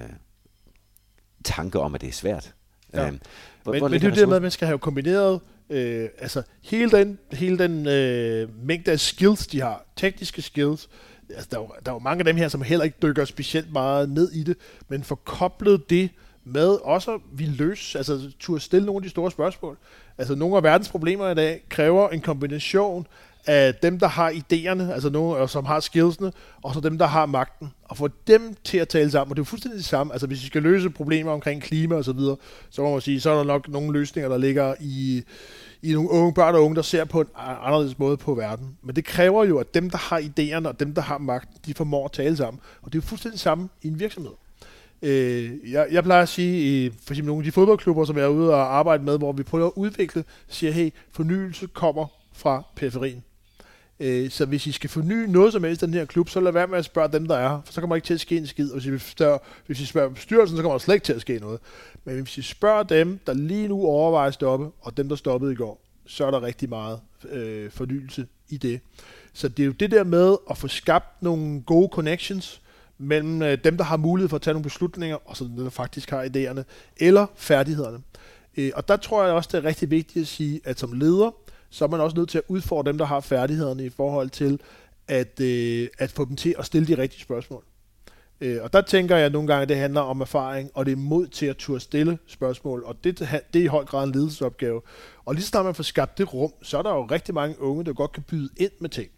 [1.43, 2.53] tanke om, at det er svært.
[2.93, 3.08] Ja.
[3.08, 3.19] Øhm,
[3.63, 6.43] hvor, men, hvor men det er det med, at man skal have kombineret øh, altså
[6.62, 10.89] hele den, hele den øh, mængde af skills, de har, tekniske skills,
[11.29, 13.25] altså, der, er jo, der er jo mange af dem her, som heller ikke dykker
[13.25, 16.10] specielt meget ned i det, men forkoblet det
[16.43, 19.77] med også, vi løs, altså turde stille nogle af de store spørgsmål.
[20.17, 23.08] Altså nogle af verdens problemer i dag kræver en kombination
[23.49, 26.31] af dem, der har idéerne, altså nogen, øh, som har skillsene,
[26.63, 27.73] og så dem, der har magten.
[27.83, 30.13] Og få dem til at tale sammen, og det er fuldstændig det samme.
[30.13, 32.35] Altså hvis vi skal løse problemer omkring klima og så videre,
[32.69, 35.23] så må man sige, så er der nok nogle løsninger, der ligger i,
[35.81, 38.77] i nogle unge børn og unge, der ser på en anderledes måde på verden.
[38.83, 41.73] Men det kræver jo, at dem, der har idéerne, og dem, der har magten, de
[41.73, 42.62] formår at tale sammen.
[42.81, 44.33] Og det er jo fuldstændig det samme i en virksomhed.
[45.01, 48.23] Øh, jeg, jeg plejer at sige, i for eksempel nogle af de fodboldklubber, som jeg
[48.23, 52.63] er ude og arbejde med, hvor vi prøver at udvikle, siger, hey, fornyelse kommer fra
[52.75, 53.23] periferien.
[53.99, 56.51] Øh, så hvis I skal forny noget som helst i den her klub, så lad
[56.51, 57.62] være med at spørge dem, der er.
[57.65, 58.71] For så kommer ikke til at ske en skid.
[58.71, 61.21] Og hvis I, spørger, hvis I spørger bestyrelsen, så kommer der slet ikke til at
[61.21, 61.59] ske noget.
[62.05, 65.51] Men hvis I spørger dem, der lige nu overvejer at stoppe, og dem, der stoppede
[65.51, 68.79] i går, så er der rigtig meget øh, fornyelse i det.
[69.33, 72.62] Så det er jo det der med at få skabt nogle gode connections
[72.97, 75.69] mellem øh, dem, der har mulighed for at tage nogle beslutninger, og så dem, der
[75.69, 76.63] faktisk har idéerne,
[76.97, 77.99] eller færdighederne.
[78.57, 81.35] Øh, og der tror jeg også, det er rigtig vigtigt at sige, at som leder,
[81.69, 84.60] så er man også nødt til at udfordre dem, der har færdighederne i forhold til
[85.08, 87.63] at, øh, at få dem til at stille de rigtige spørgsmål.
[88.41, 90.95] Øh, og der tænker jeg nogle gange, at det handler om erfaring, og det er
[90.95, 93.19] mod til at turde stille spørgsmål, og det,
[93.53, 94.82] det er i høj grad en ledelsesopgave.
[95.25, 97.62] Og lige så snart man får skabt det rum, så er der jo rigtig mange
[97.62, 99.10] unge, der godt kan byde ind med ting.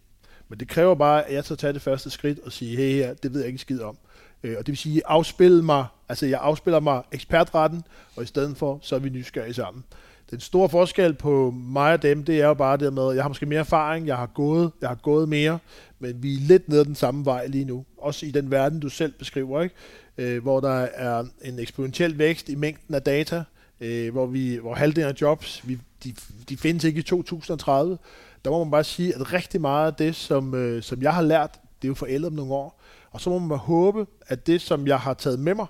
[0.48, 3.14] Men det kræver bare, at jeg så tager det første skridt og siger, hey her,
[3.14, 3.98] det ved jeg ikke skid om.
[4.42, 7.84] Øh, og det vil sige, afspille mig, altså jeg afspiller mig ekspertretten,
[8.16, 9.84] og i stedet for, så er vi nysgerrige sammen.
[10.32, 13.24] Den store forskel på mig og dem, det er jo bare det med, at jeg
[13.24, 15.58] har måske mere erfaring, jeg har gået, jeg har gået mere,
[15.98, 17.84] men vi er lidt nede den samme vej lige nu.
[17.98, 19.74] Også i den verden, du selv beskriver, ikke?
[20.18, 23.44] Øh, hvor der er en eksponentiel vækst i mængden af data,
[23.80, 26.14] øh, hvor, vi, hvor halvdelen af jobs, vi, de,
[26.48, 27.98] de findes ikke i 2030.
[28.44, 31.22] Der må man bare sige, at rigtig meget af det, som, øh, som jeg har
[31.22, 32.80] lært, det er jo forældet om nogle år.
[33.10, 35.66] Og så må man håbe, at det, som jeg har taget med mig,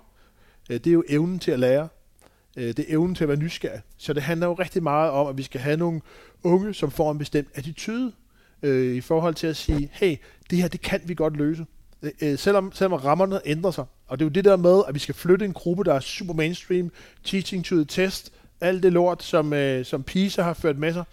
[0.70, 1.88] øh, det er jo evnen til at lære.
[2.56, 3.80] Øh, det er evnen til at være nysgerrig.
[3.96, 6.00] Så det handler jo rigtig meget om, at vi skal have nogle
[6.42, 8.12] unge, som får en bestemt attitude
[8.62, 10.16] øh, i forhold til at sige, hey,
[10.50, 11.66] det her, det kan vi godt løse.
[12.02, 13.84] Øh, øh, selvom, selvom rammerne ændrer sig.
[14.06, 16.00] Og det er jo det der med, at vi skal flytte en gruppe, der er
[16.00, 16.90] super mainstream,
[17.24, 21.04] teaching to the test, alt det lort, som, øh, som PISA har ført med sig,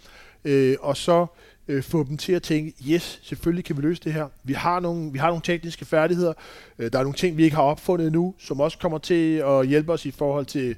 [0.44, 1.26] øh, og så
[1.68, 4.26] øh, få dem til at tænke, yes, selvfølgelig kan vi løse det her.
[4.44, 6.32] Vi har nogle, vi har nogle tekniske færdigheder.
[6.78, 9.66] Øh, der er nogle ting, vi ikke har opfundet endnu, som også kommer til at
[9.66, 10.76] hjælpe os i forhold til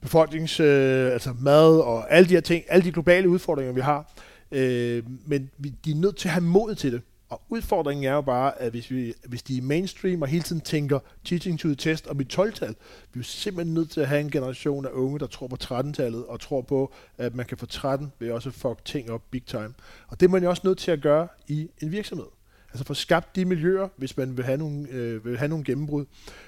[0.00, 4.12] befolknings, øh, altså mad og alle de her ting, alle de globale udfordringer, vi har.
[4.52, 7.02] Øh, men vi, de er nødt til at have mod til det.
[7.30, 10.60] Og udfordringen er jo bare, at hvis, vi, hvis de er mainstream og hele tiden
[10.60, 12.74] tænker teaching to the test og mit 12-tal,
[13.12, 16.26] vi er simpelthen nødt til at have en generation af unge, der tror på 13-tallet
[16.26, 19.44] og tror på, at man kan få 13 ved også at fuck ting op big
[19.44, 19.74] time.
[20.08, 22.26] Og det er man jo også nødt til at gøre i en virksomhed.
[22.72, 26.04] Altså få skabt de miljøer, hvis man vil have nogle, øh, vil have nogle gennembrud.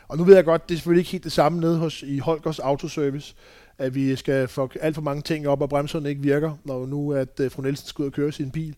[0.09, 2.19] Og nu ved jeg godt, det er selvfølgelig ikke helt det samme nede hos, i
[2.19, 3.35] Holgers Autoservice,
[3.79, 7.13] at vi skal få alt for mange ting op, og bremserne ikke virker, når nu
[7.13, 8.75] at øh, fru Nielsen skal ud og køre sin bil.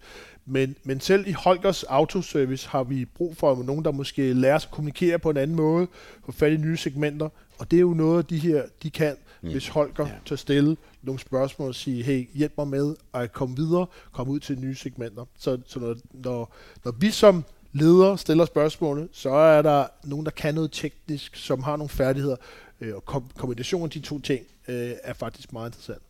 [0.47, 4.69] Men, men selv i Holgers Autoservice har vi brug for nogen, der måske lærer sig
[4.69, 5.87] at kommunikere på en anden måde,
[6.25, 7.29] få fat i nye segmenter,
[7.59, 9.51] og det er jo noget, de her de kan, mm.
[9.51, 10.13] hvis Holger ja.
[10.27, 14.41] tager stille nogle spørgsmål og sige, hey, hjælp mig med at komme videre, komme ud
[14.41, 15.25] til nye segmenter.
[15.39, 20.33] Så, så når, når, når vi som leder stiller spørgsmålene, så er der nogen, der
[20.33, 22.37] kan noget teknisk, som har nogle færdigheder,
[22.81, 26.03] øh, og kom, kombinationen af de to ting øh, er faktisk meget interessant.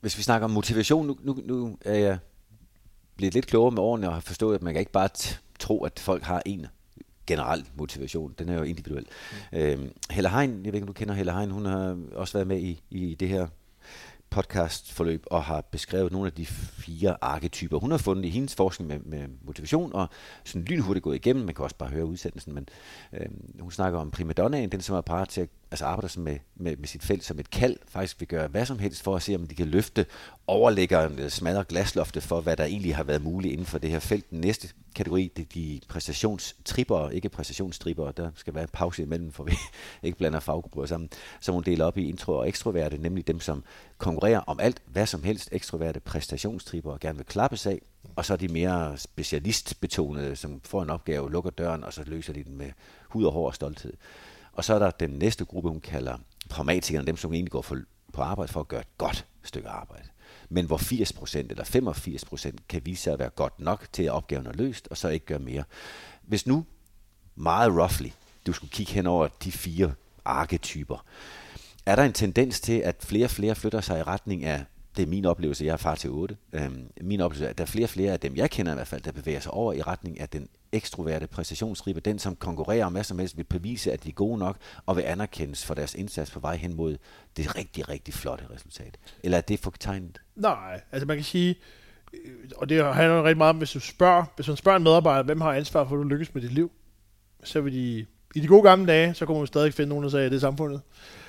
[0.00, 2.18] Hvis vi snakker om motivation, nu, nu, nu er jeg
[3.16, 5.08] blevet lidt klogere med årene og har forstået, at man kan ikke bare
[5.58, 6.66] tro, at folk har en
[7.26, 8.34] generel motivation.
[8.38, 9.06] Den er jo individuel.
[9.52, 9.58] Mm.
[9.58, 12.46] Øhm, Helle Hein, jeg ved ikke, om du kender Helle Hein, hun har også været
[12.46, 13.46] med i, i det her
[14.30, 18.88] podcastforløb og har beskrevet nogle af de fire arketyper, hun har fundet i hendes forskning
[18.88, 20.08] med, med motivation, og
[20.44, 22.68] sådan lynhurtigt gået igennem, man kan også bare høre udsendelsen, men
[23.12, 23.26] øh,
[23.60, 26.88] hun snakker om primadonnaen, den som er parat til at altså arbejder med, med, med
[26.88, 29.46] sit felt som et kald, faktisk vil gøre hvad som helst for at se, om
[29.46, 30.06] de kan løfte
[30.46, 34.30] overlæggeren, smadre glasloftet for, hvad der egentlig har været muligt inden for det her felt.
[34.30, 39.32] Den næste kategori, det er de præstationstripper, ikke præstationstripper, der skal være en pause imellem,
[39.32, 39.52] for vi
[40.02, 43.64] ikke blander faggrupper sammen, som hun deler op i intro og ekstroverte, nemlig dem, som
[43.98, 47.82] konkurrerer om alt, hvad som helst, ekstroverte præstationstripper og gerne vil klappes af,
[48.16, 52.32] og så er de mere specialistbetonede, som får en opgave, lukker døren, og så løser
[52.32, 52.70] de den med
[53.08, 53.92] hud og hår og stolthed.
[54.52, 56.18] Og så er der den næste gruppe, hun kalder
[56.50, 57.78] pragmatikerne, dem som egentlig går for,
[58.12, 60.08] på arbejde for at gøre et godt stykke arbejde.
[60.48, 61.64] Men hvor 80% eller
[62.54, 65.08] 85% kan vise sig at være godt nok til, at opgaven er løst, og så
[65.08, 65.64] ikke gøre mere.
[66.22, 66.64] Hvis nu,
[67.34, 68.08] meget roughly,
[68.46, 69.92] du skulle kigge hen over de fire
[70.24, 71.04] arketyper,
[71.86, 74.64] er der en tendens til, at flere og flere flytter sig i retning af
[74.96, 76.36] det er min oplevelse, jeg er far til 8.
[76.52, 78.74] Øhm, min oplevelse er, at der er flere og flere af dem, jeg kender i
[78.74, 82.86] hvert fald, der bevæger sig over i retning af den ekstroverte præstationsribe, den som konkurrerer
[82.86, 84.56] om hvad som helst, vil bevise, at de er gode nok,
[84.86, 86.96] og vil anerkendes for deres indsats på vej hen mod
[87.36, 88.98] det rigtig, rigtig flotte resultat.
[89.22, 90.20] Eller er det fortegnet?
[90.36, 91.54] Nej, altså man kan sige,
[92.12, 95.22] øh, og det handler rigtig meget om, hvis du spørger, hvis man spørger en medarbejder,
[95.22, 96.70] hvem har ansvar for, at du lykkes med dit liv,
[97.44, 100.10] så vil de i de gode gamle dage, så kunne man stadig finde nogen, der
[100.10, 100.80] sagde, at det er samfundet,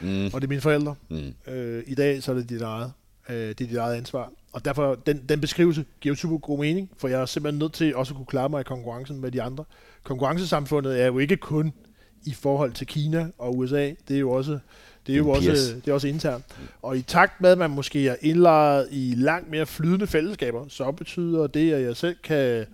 [0.01, 0.25] mm.
[0.25, 0.95] og det er mine forældre.
[1.10, 1.34] Mm.
[1.47, 2.91] Øh, I dag, så er det dit eget.
[3.29, 4.31] Øh, det er dit eget ansvar.
[4.53, 7.73] Og derfor, den, den beskrivelse giver jo super god mening, for jeg er simpelthen nødt
[7.73, 9.63] til også at kunne klare mig i konkurrencen med de andre.
[10.03, 11.73] Konkurrencesamfundet er jo ikke kun
[12.25, 14.59] i forhold til Kina og USA, det er jo også
[15.07, 16.45] det er jo også, det er også internt.
[16.81, 20.91] Og i takt med, at man måske er indlejret i langt mere flydende fællesskaber, så
[20.91, 22.65] betyder det, at jeg selv kan,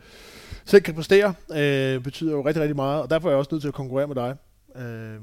[0.65, 3.01] selv kan præstere, øh, betyder jo rigtig, rigtig meget.
[3.01, 4.35] Og derfor er jeg også nødt til at konkurrere med dig.
[4.75, 5.15] Øh,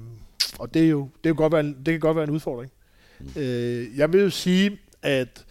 [0.58, 2.72] og det, er jo, det, kan godt være en, det kan godt være en udfordring.
[3.20, 3.26] Mm.
[3.36, 5.46] Øh, jeg vil jo sige, at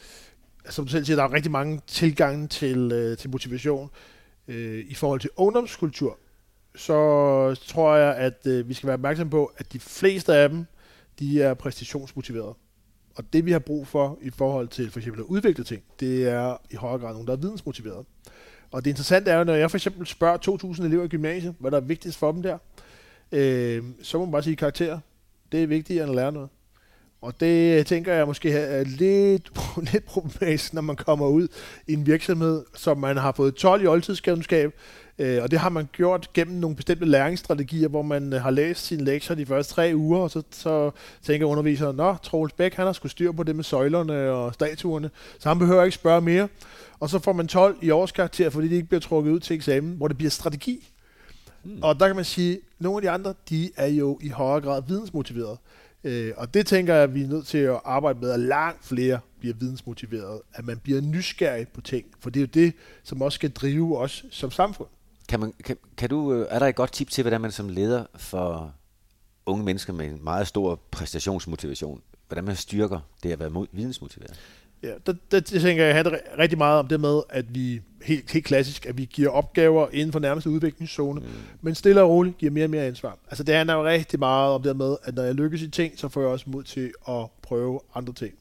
[0.70, 3.90] som du selv siger, der er rigtig mange tilgange til, øh, til motivation.
[4.48, 6.18] Øh, I forhold til ungdomskultur,
[6.76, 6.96] så
[7.68, 10.66] tror jeg, at øh, vi skal være opmærksom på, at de fleste af dem,
[11.20, 12.56] de er præstationsmotiverede.
[13.16, 16.28] Og det vi har brug for i forhold til for eksempel at udvikle ting, det
[16.28, 18.06] er i højere grad nogen, der er vidensmotiverede.
[18.72, 20.38] Og det interessante er jo, når jeg for eksempel spørger
[20.74, 22.58] 2.000 elever i gymnasiet, hvad der er vigtigst for dem der,
[23.32, 25.00] øh, så må man bare sige karakterer.
[25.52, 26.50] Det er vigtigt at lære noget.
[27.22, 29.52] Og det tænker jeg måske er lidt,
[29.92, 31.48] lidt problematisk, når man kommer ud
[31.88, 34.74] i en virksomhed, som man har fået 12 i oldtidskundskab,
[35.20, 38.86] øh, og det har man gjort gennem nogle bestemte læringsstrategier, hvor man øh, har læst
[38.86, 40.92] sine lektier de første tre uger, og så, så
[41.24, 45.10] tænker underviseren, nå, Troels Bæk, han har skulle styr på det med søjlerne og statuerne,
[45.40, 46.48] så han behøver ikke spørge mere.
[47.00, 49.94] Og så får man 12 i årskarakter, fordi det ikke bliver trukket ud til eksamen,
[49.98, 50.88] hvor det bliver strategi.
[51.64, 51.84] Hmm.
[51.84, 54.62] Og der kan man sige, at nogle af de andre, de er jo i højere
[54.62, 55.58] grad vidensmotiverede.
[56.04, 58.86] Øh, og det tænker jeg, at vi er nødt til at arbejde med, at langt
[58.86, 63.22] flere bliver vidensmotiveret, at man bliver nysgerrig på ting, for det er jo det, som
[63.22, 64.88] også skal drive os som samfund.
[65.30, 67.70] Kan man, kan, kan du, øh, er der et godt tip til, hvordan man som
[67.70, 68.74] leder for
[69.46, 74.40] unge mennesker med en meget stor præstationsmotivation, hvordan man styrker det at være vidensmotiveret?
[74.84, 78.32] Ja, det, det, det tænker jeg handler rigtig meget om det med, at vi helt,
[78.32, 81.26] helt klassisk, at vi giver opgaver inden for nærmeste udviklingszone, mm.
[81.62, 83.18] men stille og roligt giver mere og mere ansvar.
[83.28, 85.94] Altså det handler jo rigtig meget om det med, at når jeg lykkes i ting,
[86.00, 88.34] så får jeg også mod til at prøve andre ting.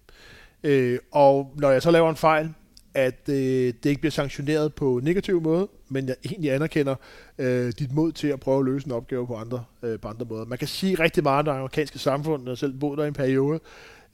[0.62, 2.55] Øh, og når jeg så laver en fejl,
[2.94, 3.37] at øh,
[3.83, 6.95] det ikke bliver sanktioneret på negativ måde, men jeg egentlig anerkender
[7.39, 10.26] øh, dit mod til at prøve at løse en opgave på andre, øh, på andre
[10.30, 10.45] måder.
[10.45, 13.09] Man kan sige rigtig meget om det amerikanske samfund, når jeg selv boede der i
[13.09, 13.61] en periode,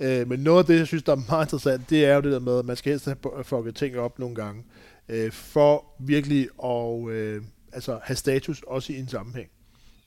[0.01, 2.33] Øh, men noget af det, jeg synes, der er meget interessant, det er jo det
[2.33, 4.63] der med, at man skal helst have fucket ting op nogle gange,
[5.09, 7.43] øh, for virkelig at øh,
[7.73, 9.49] altså, have status også i en sammenhæng.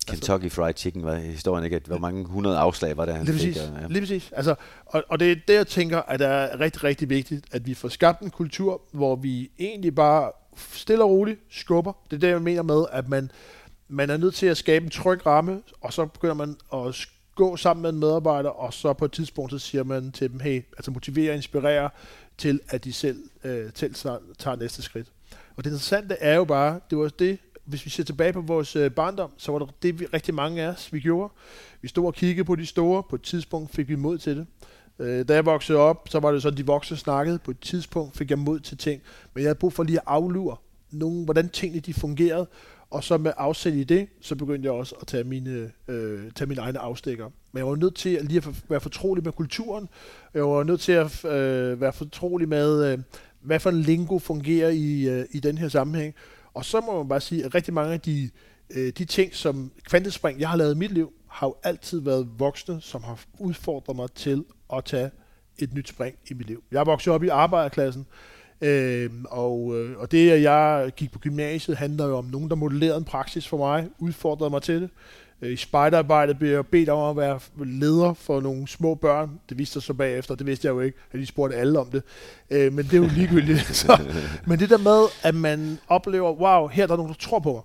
[0.07, 3.33] Kentucky altså, Fried Chicken var historien ikke, hvor mange hundrede afslag var der, han lige
[3.33, 3.71] præcis, fik.
[3.81, 3.87] Ja.
[3.87, 4.31] Lige præcis.
[4.35, 7.65] Altså, og, og det er det, jeg tænker, at det er rigtig, rigtig vigtigt, at
[7.67, 10.31] vi får skabt en kultur, hvor vi egentlig bare
[10.71, 11.93] stille og roligt skubber.
[12.11, 13.31] Det er det, jeg mener med, at man,
[13.87, 16.95] man er nødt til at skabe en tryg ramme, og så begynder man at
[17.37, 20.39] gå sammen med en medarbejder, og så på et tidspunkt, så siger man til dem,
[20.39, 21.89] hey, altså motivere og inspirere
[22.37, 23.93] til, at de selv, øh, selv
[24.37, 25.07] tager næste skridt.
[25.55, 28.75] Og det interessante er jo bare, det var det, hvis vi ser tilbage på vores
[28.75, 31.33] øh, barndom, så var det det, vi, rigtig mange af os, vi gjorde.
[31.81, 34.47] Vi stod og kiggede på de store, på et tidspunkt fik vi mod til det.
[34.99, 37.39] Øh, da jeg voksede op, så var det sådan, de voksne snakkede.
[37.39, 39.01] På et tidspunkt fik jeg mod til ting.
[39.33, 40.55] Men jeg havde brug for lige at aflure,
[40.91, 42.47] nogen, hvordan tingene de fungerede.
[42.89, 46.47] Og så med afsæt i det, så begyndte jeg også at tage mine, øh, tage
[46.47, 47.29] mine egne afstikker.
[47.51, 49.89] Men jeg var nødt til at lige at være fortrolig med kulturen.
[50.33, 52.99] Jeg var nødt til at øh, være fortrolig med, øh,
[53.41, 56.15] hvad for en lingo fungerer i, øh, i den her sammenhæng.
[56.53, 58.29] Og så må man bare sige, at rigtig mange af de,
[58.69, 62.29] øh, de ting, som kvantespring, jeg har lavet i mit liv, har jo altid været
[62.37, 65.11] voksne, som har udfordret mig til at tage
[65.57, 66.63] et nyt spring i mit liv.
[66.71, 68.05] Jeg voksede op i arbejderklassen,
[68.61, 72.55] øh, og, øh, og det, at jeg gik på gymnasiet, handler jo om nogen, der
[72.55, 74.89] modellerede en praksis for mig, udfordrede mig til det.
[75.41, 79.39] Øh, I spejderarbejdet blev jeg bedt om at være leder for nogle små børn.
[79.49, 81.91] Det viste sig så bagefter, det vidste jeg jo ikke, at de spurgte alle om
[81.91, 82.03] det.
[82.49, 83.75] Øh, men det er jo ligegyldigt.
[83.75, 84.01] så,
[84.47, 87.53] men det der med, at man oplever, wow, her er der nogen, der tror på
[87.53, 87.61] mig,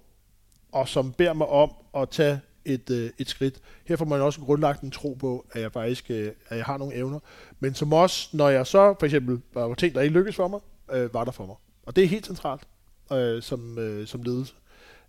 [0.72, 3.55] og som beder mig om at tage et, øh, et skridt.
[3.84, 6.78] Her får man også grundlagt en tro på, at jeg faktisk øh, at jeg har
[6.78, 7.18] nogle evner.
[7.61, 10.61] Men som også, når jeg så for eksempel var ting, der ikke lykkedes for mig,
[10.93, 11.57] øh, var der for mig.
[11.83, 12.68] Og det er helt centralt
[13.12, 14.55] øh, som, øh, som ledelse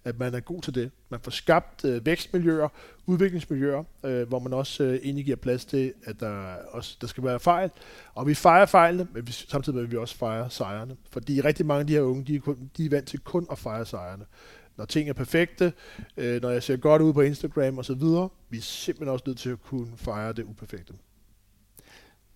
[0.05, 0.91] at man er god til det.
[1.09, 2.67] Man får skabt øh, vækstmiljøer,
[3.05, 7.24] udviklingsmiljøer, øh, hvor man også øh, egentlig giver plads til, at der, også, der skal
[7.24, 7.71] være fejl.
[8.13, 10.95] Og vi fejrer fejlene, men vi, samtidig vil vi også fejre sejrene.
[11.11, 13.47] Fordi rigtig mange af de her unge, de er, kun, de er vant til kun
[13.51, 14.26] at fejre sejrene.
[14.78, 15.74] Når ting er perfekte,
[16.17, 18.01] øh, når jeg ser godt ud på Instagram osv.,
[18.49, 20.93] vi er simpelthen også nødt til at kunne fejre det uperfekte.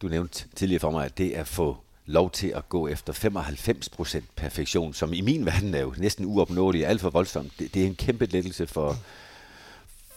[0.02, 1.78] Du nævnte tidligere for mig, at det er få
[2.08, 6.86] lov til at gå efter 95% perfektion, som i min verden er jo næsten uopnåelig,
[6.86, 7.52] alt for voldsomt.
[7.60, 8.96] Det, det er en kæmpe lettelse for,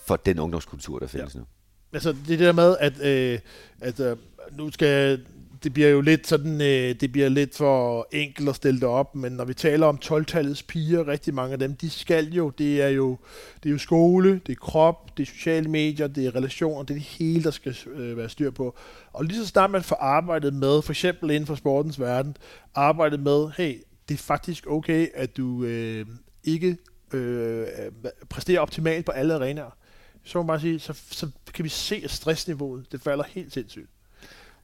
[0.06, 1.38] for den ungdomskultur, der findes ja.
[1.38, 1.46] nu.
[1.92, 3.38] Altså det der med, at, øh,
[3.80, 4.16] at øh,
[4.52, 5.20] nu skal
[5.62, 9.14] det bliver jo lidt sådan, øh, det bliver lidt for enkelt at stille det op,
[9.14, 12.82] men når vi taler om 12-tallets piger, rigtig mange af dem, de skal jo, det
[12.82, 13.18] er jo,
[13.62, 16.90] det er jo skole, det er krop, det er sociale medier, det er relationer, det
[16.90, 18.76] er det hele, der skal øh, være styr på.
[19.12, 22.36] Og lige så snart man får arbejdet med, for eksempel inden for sportens verden,
[22.74, 26.06] arbejdet med, hey, det er faktisk okay, at du øh,
[26.44, 26.76] ikke
[27.12, 27.66] øh,
[28.28, 29.76] præsterer optimalt på alle arenaer.
[30.24, 33.52] Så må man bare sige, så, så kan vi se, at stressniveauet, det falder helt
[33.52, 33.90] sindssygt.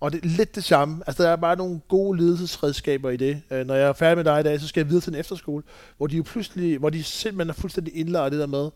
[0.01, 1.03] Og det er lidt det samme.
[1.07, 3.43] Altså, der er bare nogle gode ledelsesredskaber i det.
[3.51, 5.19] Øh, når jeg er færdig med dig i dag, så skal jeg videre til en
[5.21, 5.63] efterskole,
[5.97, 8.71] hvor de jo pludselig, hvor de simpelthen er fuldstændig indlagt det der med,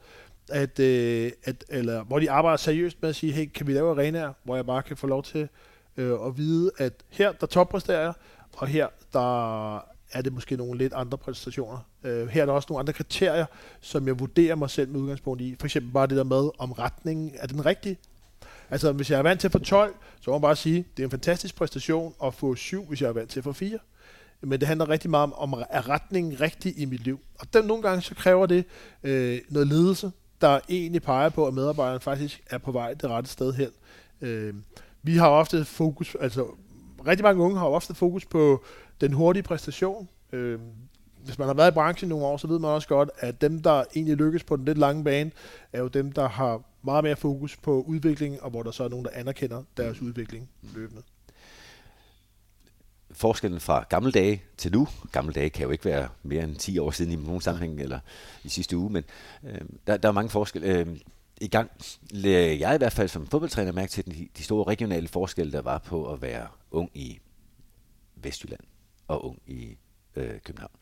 [0.48, 3.90] at, øh, at, eller hvor de arbejder seriøst med at sige, hey, kan vi lave
[3.90, 5.48] arenaer, hvor jeg bare kan få lov til
[5.96, 8.12] øh, at vide, at her, der toppræsterer jeg,
[8.52, 9.76] og her, der
[10.12, 11.78] er det måske nogle lidt andre præstationer.
[12.04, 13.46] Øh, her er der også nogle andre kriterier,
[13.80, 15.56] som jeg vurderer mig selv med udgangspunkt i.
[15.60, 17.96] For eksempel bare det der med, om retningen er den rigtige.
[18.70, 21.02] Altså, hvis jeg er vant til at få 12, så må man bare sige, det
[21.02, 23.78] er en fantastisk præstation at få 7, hvis jeg er vant til at få 4.
[24.42, 27.20] Men det handler rigtig meget om, om er retningen rigtig i mit liv.
[27.38, 28.64] Og den, nogle gange så kræver det
[29.02, 33.30] øh, noget ledelse, der egentlig peger på, at medarbejderen faktisk er på vej det rette
[33.30, 33.70] sted hen.
[34.20, 34.54] Øh,
[35.02, 36.46] vi har ofte fokus, altså
[37.06, 38.64] rigtig mange unge har ofte fokus på
[39.00, 40.08] den hurtige præstation.
[40.32, 40.58] Øh,
[41.24, 43.62] hvis man har været i branchen nogle år, så ved man også godt, at dem,
[43.62, 45.30] der egentlig lykkes på den lidt lange bane,
[45.72, 48.88] er jo dem, der har meget mere fokus på udvikling, og hvor der så er
[48.88, 51.02] nogen, der anerkender deres udvikling løbende.
[53.12, 56.78] Forskellen fra gamle dage til nu, gamle dage kan jo ikke være mere end 10
[56.78, 58.00] år siden i nogen sammenhæng, eller
[58.44, 59.04] i sidste uge, men
[59.44, 60.68] øh, der, der er mange forskelle.
[60.68, 60.86] Øh,
[61.40, 61.70] i gang
[62.12, 65.78] jeg i hvert fald som fodboldtræner mærke til de, de store regionale forskelle, der var
[65.78, 67.18] på at være ung i
[68.16, 68.60] Vestjylland
[69.08, 69.76] og ung i
[70.16, 70.72] øh, København.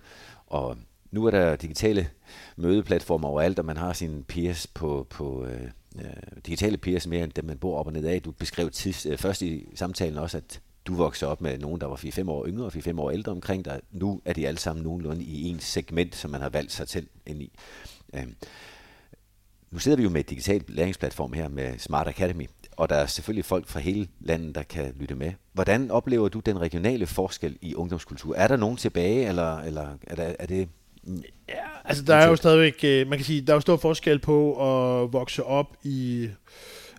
[0.47, 0.77] Og
[1.11, 2.11] nu er der digitale
[2.57, 6.05] mødeplatformer overalt, og man har sin peers på, på øh, øh,
[6.47, 8.23] digitale peers mere end dem, man bor op og ned af.
[8.23, 11.87] Du beskrev tids, øh, først i samtalen også, at du voksede op med nogen, der
[11.87, 13.81] var 4-5 år yngre og 4-5 år ældre omkring dig.
[13.91, 17.09] Nu er de alle sammen nogenlunde i en segment, som man har valgt sig til
[17.27, 17.53] ind i.
[18.15, 18.27] Øh,
[19.71, 23.07] nu sidder vi jo med et digitalt læringsplatform her med Smart Academy, og der er
[23.07, 25.33] selvfølgelig folk fra hele landet, der kan lytte med.
[25.53, 28.35] Hvordan oplever du den regionale forskel i ungdomskultur?
[28.35, 30.69] Er der nogen tilbage, eller, eller er, der, er det
[31.49, 31.55] Ja,
[31.85, 34.53] altså der er jo stadigvæk, øh, man kan sige, der er jo stor forskel på
[34.53, 36.29] at vokse op i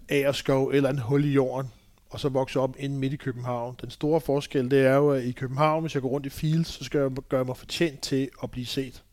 [0.09, 1.71] Agerskov eller en hul i jorden,
[2.09, 3.75] og så vokse op inde midt i København.
[3.81, 6.67] Den store forskel, det er jo, at i København, hvis jeg går rundt i Fields,
[6.67, 9.03] så skal jeg gøre mig fortjent til at blive set.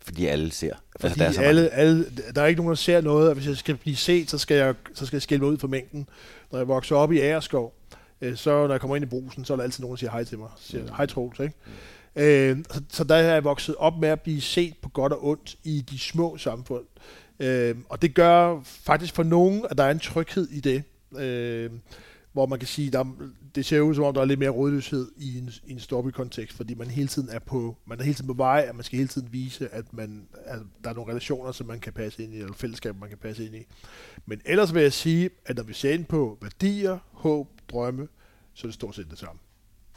[0.00, 0.74] Fordi alle ser.
[0.94, 3.34] Altså, Fordi altså, der, er alle, alle, der er ikke nogen, der ser noget, og
[3.34, 5.68] hvis jeg skal blive set, så skal jeg, så skal jeg skille mig ud for
[5.68, 6.08] mængden.
[6.52, 7.74] Når jeg vokser op i Agerskov,
[8.20, 10.10] øh, så når jeg kommer ind i brusen, så er der altid nogen, der siger
[10.10, 10.48] hej til mig.
[10.60, 11.54] Siger, hej Troels, ikke?
[12.18, 15.26] Øh, så, så der er jeg vokset op med at blive set på godt og
[15.26, 16.84] ondt i de små samfund.
[17.40, 20.82] Øh, og det gør faktisk for nogen, at der er en tryghed i det.
[21.18, 21.70] Øh,
[22.32, 23.04] hvor man kan sige, der,
[23.54, 26.56] det ser ud som om, der er lidt mere rådløshed i en, i en storby-kontekst,
[26.56, 28.96] fordi man hele tiden er på, man er hele tiden på vej, at man skal
[28.96, 32.34] hele tiden vise, at, man, at der er nogle relationer, som man kan passe ind
[32.34, 33.66] i, eller fællesskaber, man kan passe ind i.
[34.26, 38.08] Men ellers vil jeg sige, at når vi ser ind på værdier, håb, drømme,
[38.54, 39.40] så er det stort set det samme.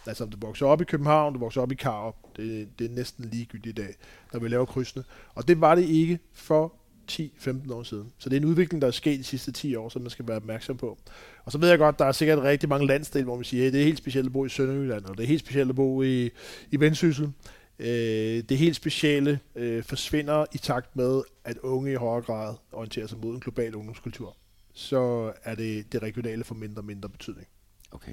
[0.07, 2.95] Altså om du vokser op i København, du vokser op i Karup, det, det er
[2.95, 3.95] næsten ligegyldigt i dag,
[4.33, 5.03] når vi laver krydsene.
[5.35, 6.73] Og det var det ikke for
[7.11, 8.13] 10-15 år siden.
[8.17, 10.27] Så det er en udvikling, der er sket de sidste 10 år, som man skal
[10.27, 10.97] være opmærksom på.
[11.45, 13.71] Og så ved jeg godt, der er sikkert rigtig mange landsdele, hvor man siger, hey,
[13.71, 16.01] det er helt specielt at bo i Sønderjylland, og det er helt specielt at bo
[16.01, 16.29] i,
[16.71, 17.31] i Vendsyssel.
[17.79, 23.07] Øh, det helt specielle øh, forsvinder i takt med, at unge i højere grad orienterer
[23.07, 24.37] sig mod en global ungdomskultur.
[24.73, 27.47] Så er det det regionale for mindre og mindre betydning.
[27.91, 28.11] Okay.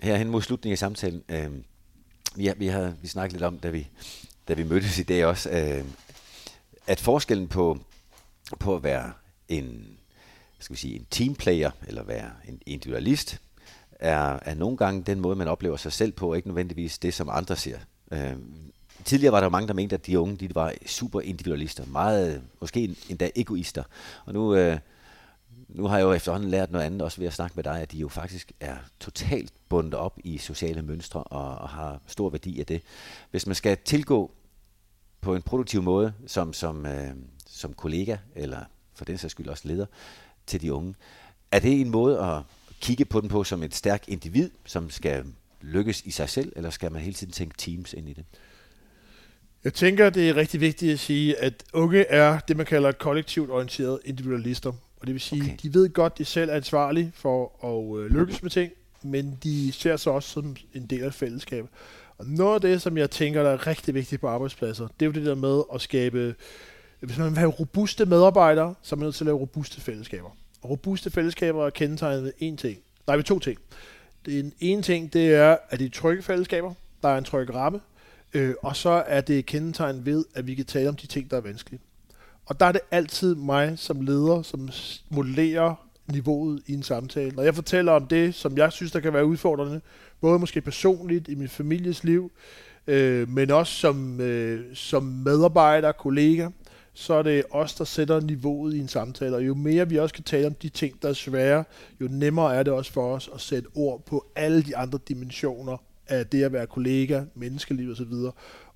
[0.00, 1.50] Herhen mod slutningen af samtalen, øh,
[2.36, 3.88] vi, vi har vi snakket lidt om, da vi,
[4.48, 5.84] da vi mødtes i dag også, øh,
[6.86, 7.78] at forskellen på,
[8.60, 9.12] på at være
[9.48, 9.86] en,
[10.58, 13.40] skal vi sige, en teamplayer, eller være en individualist,
[13.90, 17.14] er, er nogle gange den måde, man oplever sig selv på, og ikke nødvendigvis det,
[17.14, 17.78] som andre ser.
[18.12, 18.36] Øh,
[19.04, 22.96] tidligere var der mange, der mente, at de unge de var super individualister, meget, måske
[23.08, 23.82] endda egoister.
[24.24, 24.78] Og nu, øh,
[25.68, 27.92] nu har jeg jo efterhånden lært noget andet, også ved at snakke med dig, at
[27.92, 32.60] de jo faktisk er totalt bundet op i sociale mønstre og, og har stor værdi
[32.60, 32.82] af det.
[33.30, 34.30] Hvis man skal tilgå
[35.20, 37.10] på en produktiv måde som, som, øh,
[37.46, 38.60] som kollega, eller
[38.94, 39.86] for den sags skyld også leder,
[40.46, 40.94] til de unge.
[41.52, 42.42] Er det en måde at
[42.80, 45.24] kigge på den på som et stærkt individ, som skal
[45.60, 48.24] lykkes i sig selv, eller skal man hele tiden tænke teams ind i det?
[49.64, 53.50] Jeg tænker, det er rigtig vigtigt at sige, at unge er det, man kalder kollektivt
[53.50, 54.72] orienterede individualister.
[55.00, 55.56] Og det vil sige, okay.
[55.62, 58.72] de ved godt, de selv er ansvarlige for at øh, lykkes med ting,
[59.02, 61.70] men de ser sig også som en del af fællesskabet.
[62.18, 65.06] Og noget af det, som jeg tænker, der er rigtig vigtigt på arbejdspladser, det er
[65.06, 66.34] jo det der med at skabe,
[67.00, 70.36] hvis man vil have robuste medarbejdere, så er man nødt til at lave robuste fællesskaber.
[70.62, 72.78] Og robuste fællesskaber er kendetegnet ved én ting.
[73.06, 73.58] Nej, ved to ting.
[74.26, 76.74] Den ene ting, det er, at det er trygge fællesskaber.
[77.02, 77.80] Der er en tryg ramme.
[78.34, 81.36] Øh, og så er det kendetegnet ved, at vi kan tale om de ting, der
[81.36, 81.80] er vanskelige.
[82.48, 84.68] Og der er det altid mig som leder, som
[85.10, 87.30] modellerer niveauet i en samtale.
[87.30, 89.80] Når jeg fortæller om det, som jeg synes, der kan være udfordrende,
[90.20, 92.32] både måske personligt i min families liv,
[92.86, 96.48] øh, men også som, øh, som medarbejder, kollega,
[96.92, 99.36] så er det os, der sætter niveauet i en samtale.
[99.36, 101.64] Og jo mere vi også kan tale om de ting, der er svære,
[102.00, 105.76] jo nemmere er det også for os at sætte ord på alle de andre dimensioner
[106.08, 108.12] af det at være kollega, menneskeliv osv.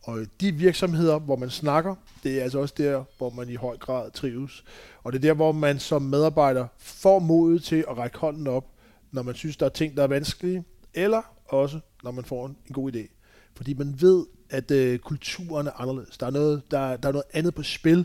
[0.03, 3.77] Og de virksomheder, hvor man snakker, det er altså også der, hvor man i høj
[3.77, 4.65] grad trives.
[5.03, 8.65] Og det er der, hvor man som medarbejder får modet til at række hånden op,
[9.13, 12.57] når man synes, der er ting, der er vanskelige, eller også, når man får en,
[12.67, 13.09] en god idé.
[13.57, 16.19] Fordi man ved, at øh, kulturen er anderledes.
[16.19, 18.05] Der er, noget, der, der er noget andet på spil,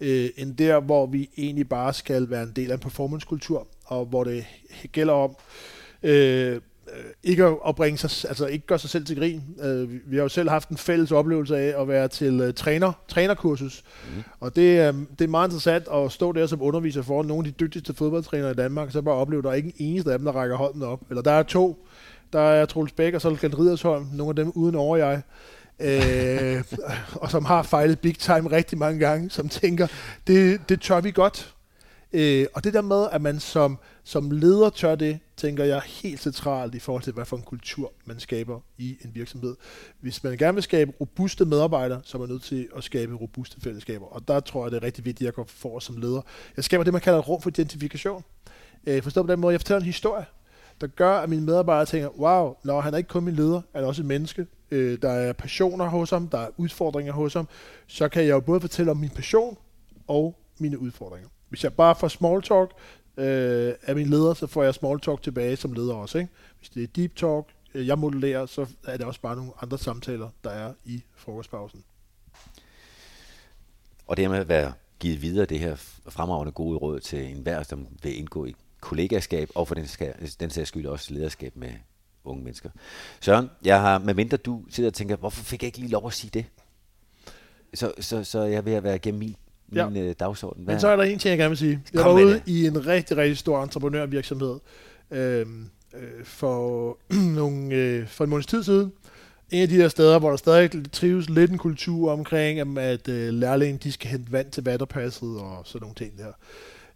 [0.00, 4.06] øh, end der, hvor vi egentlig bare skal være en del af en performancekultur, og
[4.06, 4.46] hvor det
[4.92, 5.36] gælder om
[6.02, 6.60] øh,
[7.22, 9.42] ikke at bringe sig, altså ikke gøre sig selv til grin.
[9.62, 12.92] Øh, vi har jo selv haft en fælles oplevelse af at være til uh, træner,
[13.08, 13.84] trænerkursus,
[14.16, 14.22] mm.
[14.40, 17.52] og det, uh, det er meget interessant at stå der som underviser for nogle af
[17.54, 20.18] de dygtigste fodboldtrænere i Danmark, så bare opleve, at der er ikke en eneste af
[20.18, 21.00] dem, der rækker hånden op.
[21.08, 21.86] Eller der er to,
[22.32, 25.22] der er Troels Bæk og så er Ridersholm, nogle af dem uden over jeg.
[25.80, 26.64] øh,
[27.22, 29.86] og som har fejlet big time rigtig mange gange, som tænker,
[30.26, 31.54] det, det tør vi godt.
[32.12, 33.78] Øh, og det der med, at man som,
[34.08, 37.92] som leder tør det, tænker jeg helt centralt i forhold til, hvad for en kultur
[38.04, 39.56] man skaber i en virksomhed.
[40.00, 43.60] Hvis man gerne vil skabe robuste medarbejdere, så er man nødt til at skabe robuste
[43.60, 44.06] fællesskaber.
[44.06, 46.20] Og der tror jeg, det er rigtig vigtigt, at jeg går for som leder.
[46.56, 48.24] Jeg skaber det, man kalder rum for identifikation.
[48.86, 50.24] Øh, forstå på den måde, jeg fortæller en historie,
[50.80, 53.84] der gør, at mine medarbejdere tænker, wow, når han er ikke kun min leder, han
[53.84, 54.46] er også et menneske.
[54.70, 57.48] Øh, der er passioner hos ham, der er udfordringer hos ham.
[57.86, 59.56] Så kan jeg jo både fortælle om min passion
[60.06, 61.28] og mine udfordringer.
[61.48, 62.70] Hvis jeg bare får small talk
[63.18, 66.18] øh, af min leder, så får jeg small talk tilbage som leder også.
[66.18, 66.30] Ikke?
[66.58, 69.78] Hvis det er deep talk, øh, jeg modellerer, så er det også bare nogle andre
[69.78, 71.84] samtaler, der er i frokostpausen.
[74.06, 75.76] Og det med at være givet videre det her
[76.08, 80.50] fremragende gode råd til enhver, som vil indgå i kollegaskab, og for den, skal, den
[80.50, 81.72] sags skyld også lederskab med
[82.24, 82.70] unge mennesker.
[83.20, 86.12] Søren, jeg har, medmindre du sidder og tænker, hvorfor fik jeg ikke lige lov at
[86.12, 86.46] sige det?
[87.74, 89.36] Så, så, så jeg vil være gennem min
[89.68, 90.02] min ja.
[90.02, 90.64] øh, dagsorden.
[90.64, 90.74] Hvad?
[90.74, 91.80] Men så er der en ting, jeg gerne vil sige.
[91.94, 94.58] Jeg var ude i en rigtig, rigtig stor entreprenørvirksomhed
[95.10, 95.46] øh,
[95.94, 96.98] øh, for,
[97.40, 98.92] nogle, øh, for en måneds tid siden.
[99.50, 103.32] En af de der steder, hvor der stadig trives lidt en kultur omkring, at øh,
[103.34, 106.32] lærlingen de skal hente vand til vatterpasset og sådan nogle ting der.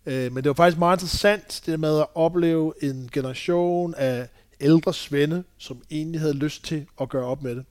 [0.06, 4.28] Øh, men det var faktisk meget interessant, det med at opleve en generation af
[4.60, 7.64] ældre svende, som egentlig havde lyst til at gøre op med det.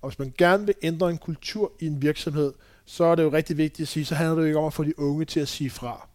[0.00, 2.52] Og hvis man gerne vil ændre en kultur i en virksomhed,
[2.84, 4.72] så er det jo rigtig vigtigt at sige, så handler det jo ikke om at
[4.72, 6.08] få de unge til at sige fra.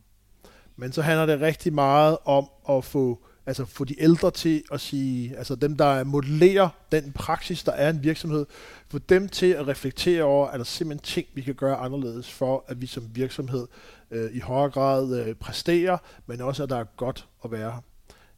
[0.75, 4.81] Men så handler det rigtig meget om at få, altså få de ældre til at
[4.81, 8.45] sige, altså dem, der modellerer den praksis, der er i en virksomhed,
[8.89, 12.65] få dem til at reflektere over, er der simpelthen ting, vi kan gøre anderledes for,
[12.67, 13.67] at vi som virksomhed
[14.11, 17.81] øh, i højere grad øh, præsterer, men også, at der er godt at være.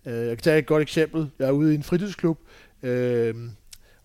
[0.06, 1.32] Øh, jeg kan tage et godt eksempel.
[1.40, 2.40] Jeg er ude i en fritidsklub,
[2.84, 3.36] øh,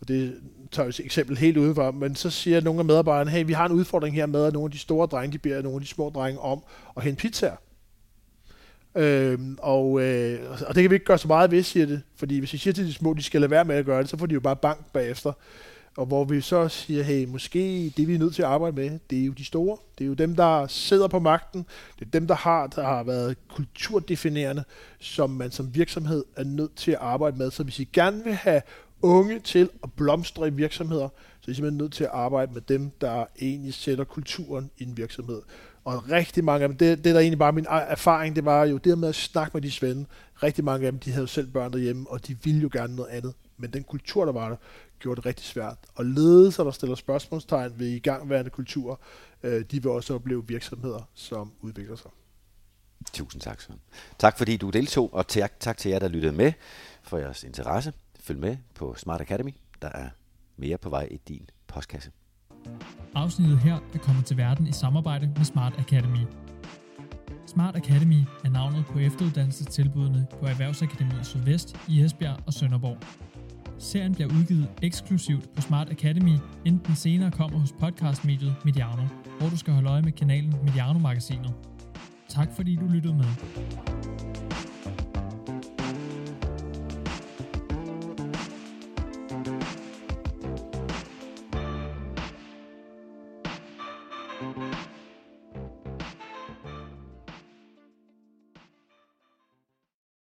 [0.04, 0.34] og det
[0.72, 3.72] tager et eksempel helt udenfor, men så siger nogle af medarbejderne, hey, vi har en
[3.72, 6.10] udfordring her med, at nogle af de store drenge, de beder nogle af de små
[6.10, 6.62] drenge om
[6.96, 7.56] at hente pizzaer.
[8.96, 12.02] Øhm, og, øh, og det kan vi ikke gøre så meget ved, siger det.
[12.16, 14.10] Fordi hvis I siger til de små, de skal lade være med at gøre det,
[14.10, 15.32] så får de jo bare bank bagefter.
[15.96, 18.98] Og hvor vi så siger, hey, måske det vi er nødt til at arbejde med,
[19.10, 19.76] det er jo de store.
[19.98, 21.66] Det er jo dem, der sidder på magten.
[21.98, 24.64] Det er dem, der har, der har været kulturdefinerende,
[24.98, 27.50] som man som virksomhed er nødt til at arbejde med.
[27.50, 28.62] Så hvis I gerne vil have
[29.04, 31.08] unge til at blomstre i virksomheder,
[31.40, 34.82] så er I simpelthen nødt til at arbejde med dem, der egentlig sætter kulturen i
[34.82, 35.42] en virksomhed.
[35.84, 38.76] Og rigtig mange af dem, det, det der egentlig bare min erfaring, det var jo
[38.76, 40.06] det med at snakke med de svende.
[40.42, 42.96] Rigtig mange af dem, de havde jo selv børn derhjemme, og de ville jo gerne
[42.96, 43.34] noget andet.
[43.56, 44.56] Men den kultur, der var der,
[44.98, 45.76] gjorde det rigtig svært.
[45.94, 49.00] Og ledelser, der stiller spørgsmålstegn ved igangværende kultur,
[49.42, 52.10] øh, de vil også opleve virksomheder, som udvikler sig.
[53.12, 53.80] Tusind tak, Søren.
[54.18, 56.52] Tak fordi du deltog, og tak, tak til jer, der lyttede med
[57.02, 57.92] for jeres interesse.
[58.26, 59.50] Følg med på Smart Academy.
[59.82, 60.08] Der er
[60.56, 62.10] mere på vej i din postkasse.
[63.14, 66.26] Afsnittet her er kommet til verden i samarbejde med Smart Academy.
[67.46, 72.98] Smart Academy er navnet på efteruddannelsestilbudene på Erhvervsakademiet Sydvest i Esbjerg og Sønderborg.
[73.78, 79.02] Serien bliver udgivet eksklusivt på Smart Academy, inden den senere kommer hos podcastmediet Mediano,
[79.38, 81.54] hvor du skal holde øje med kanalen Mediano Magasinet.
[82.28, 83.26] Tak fordi du lyttede med.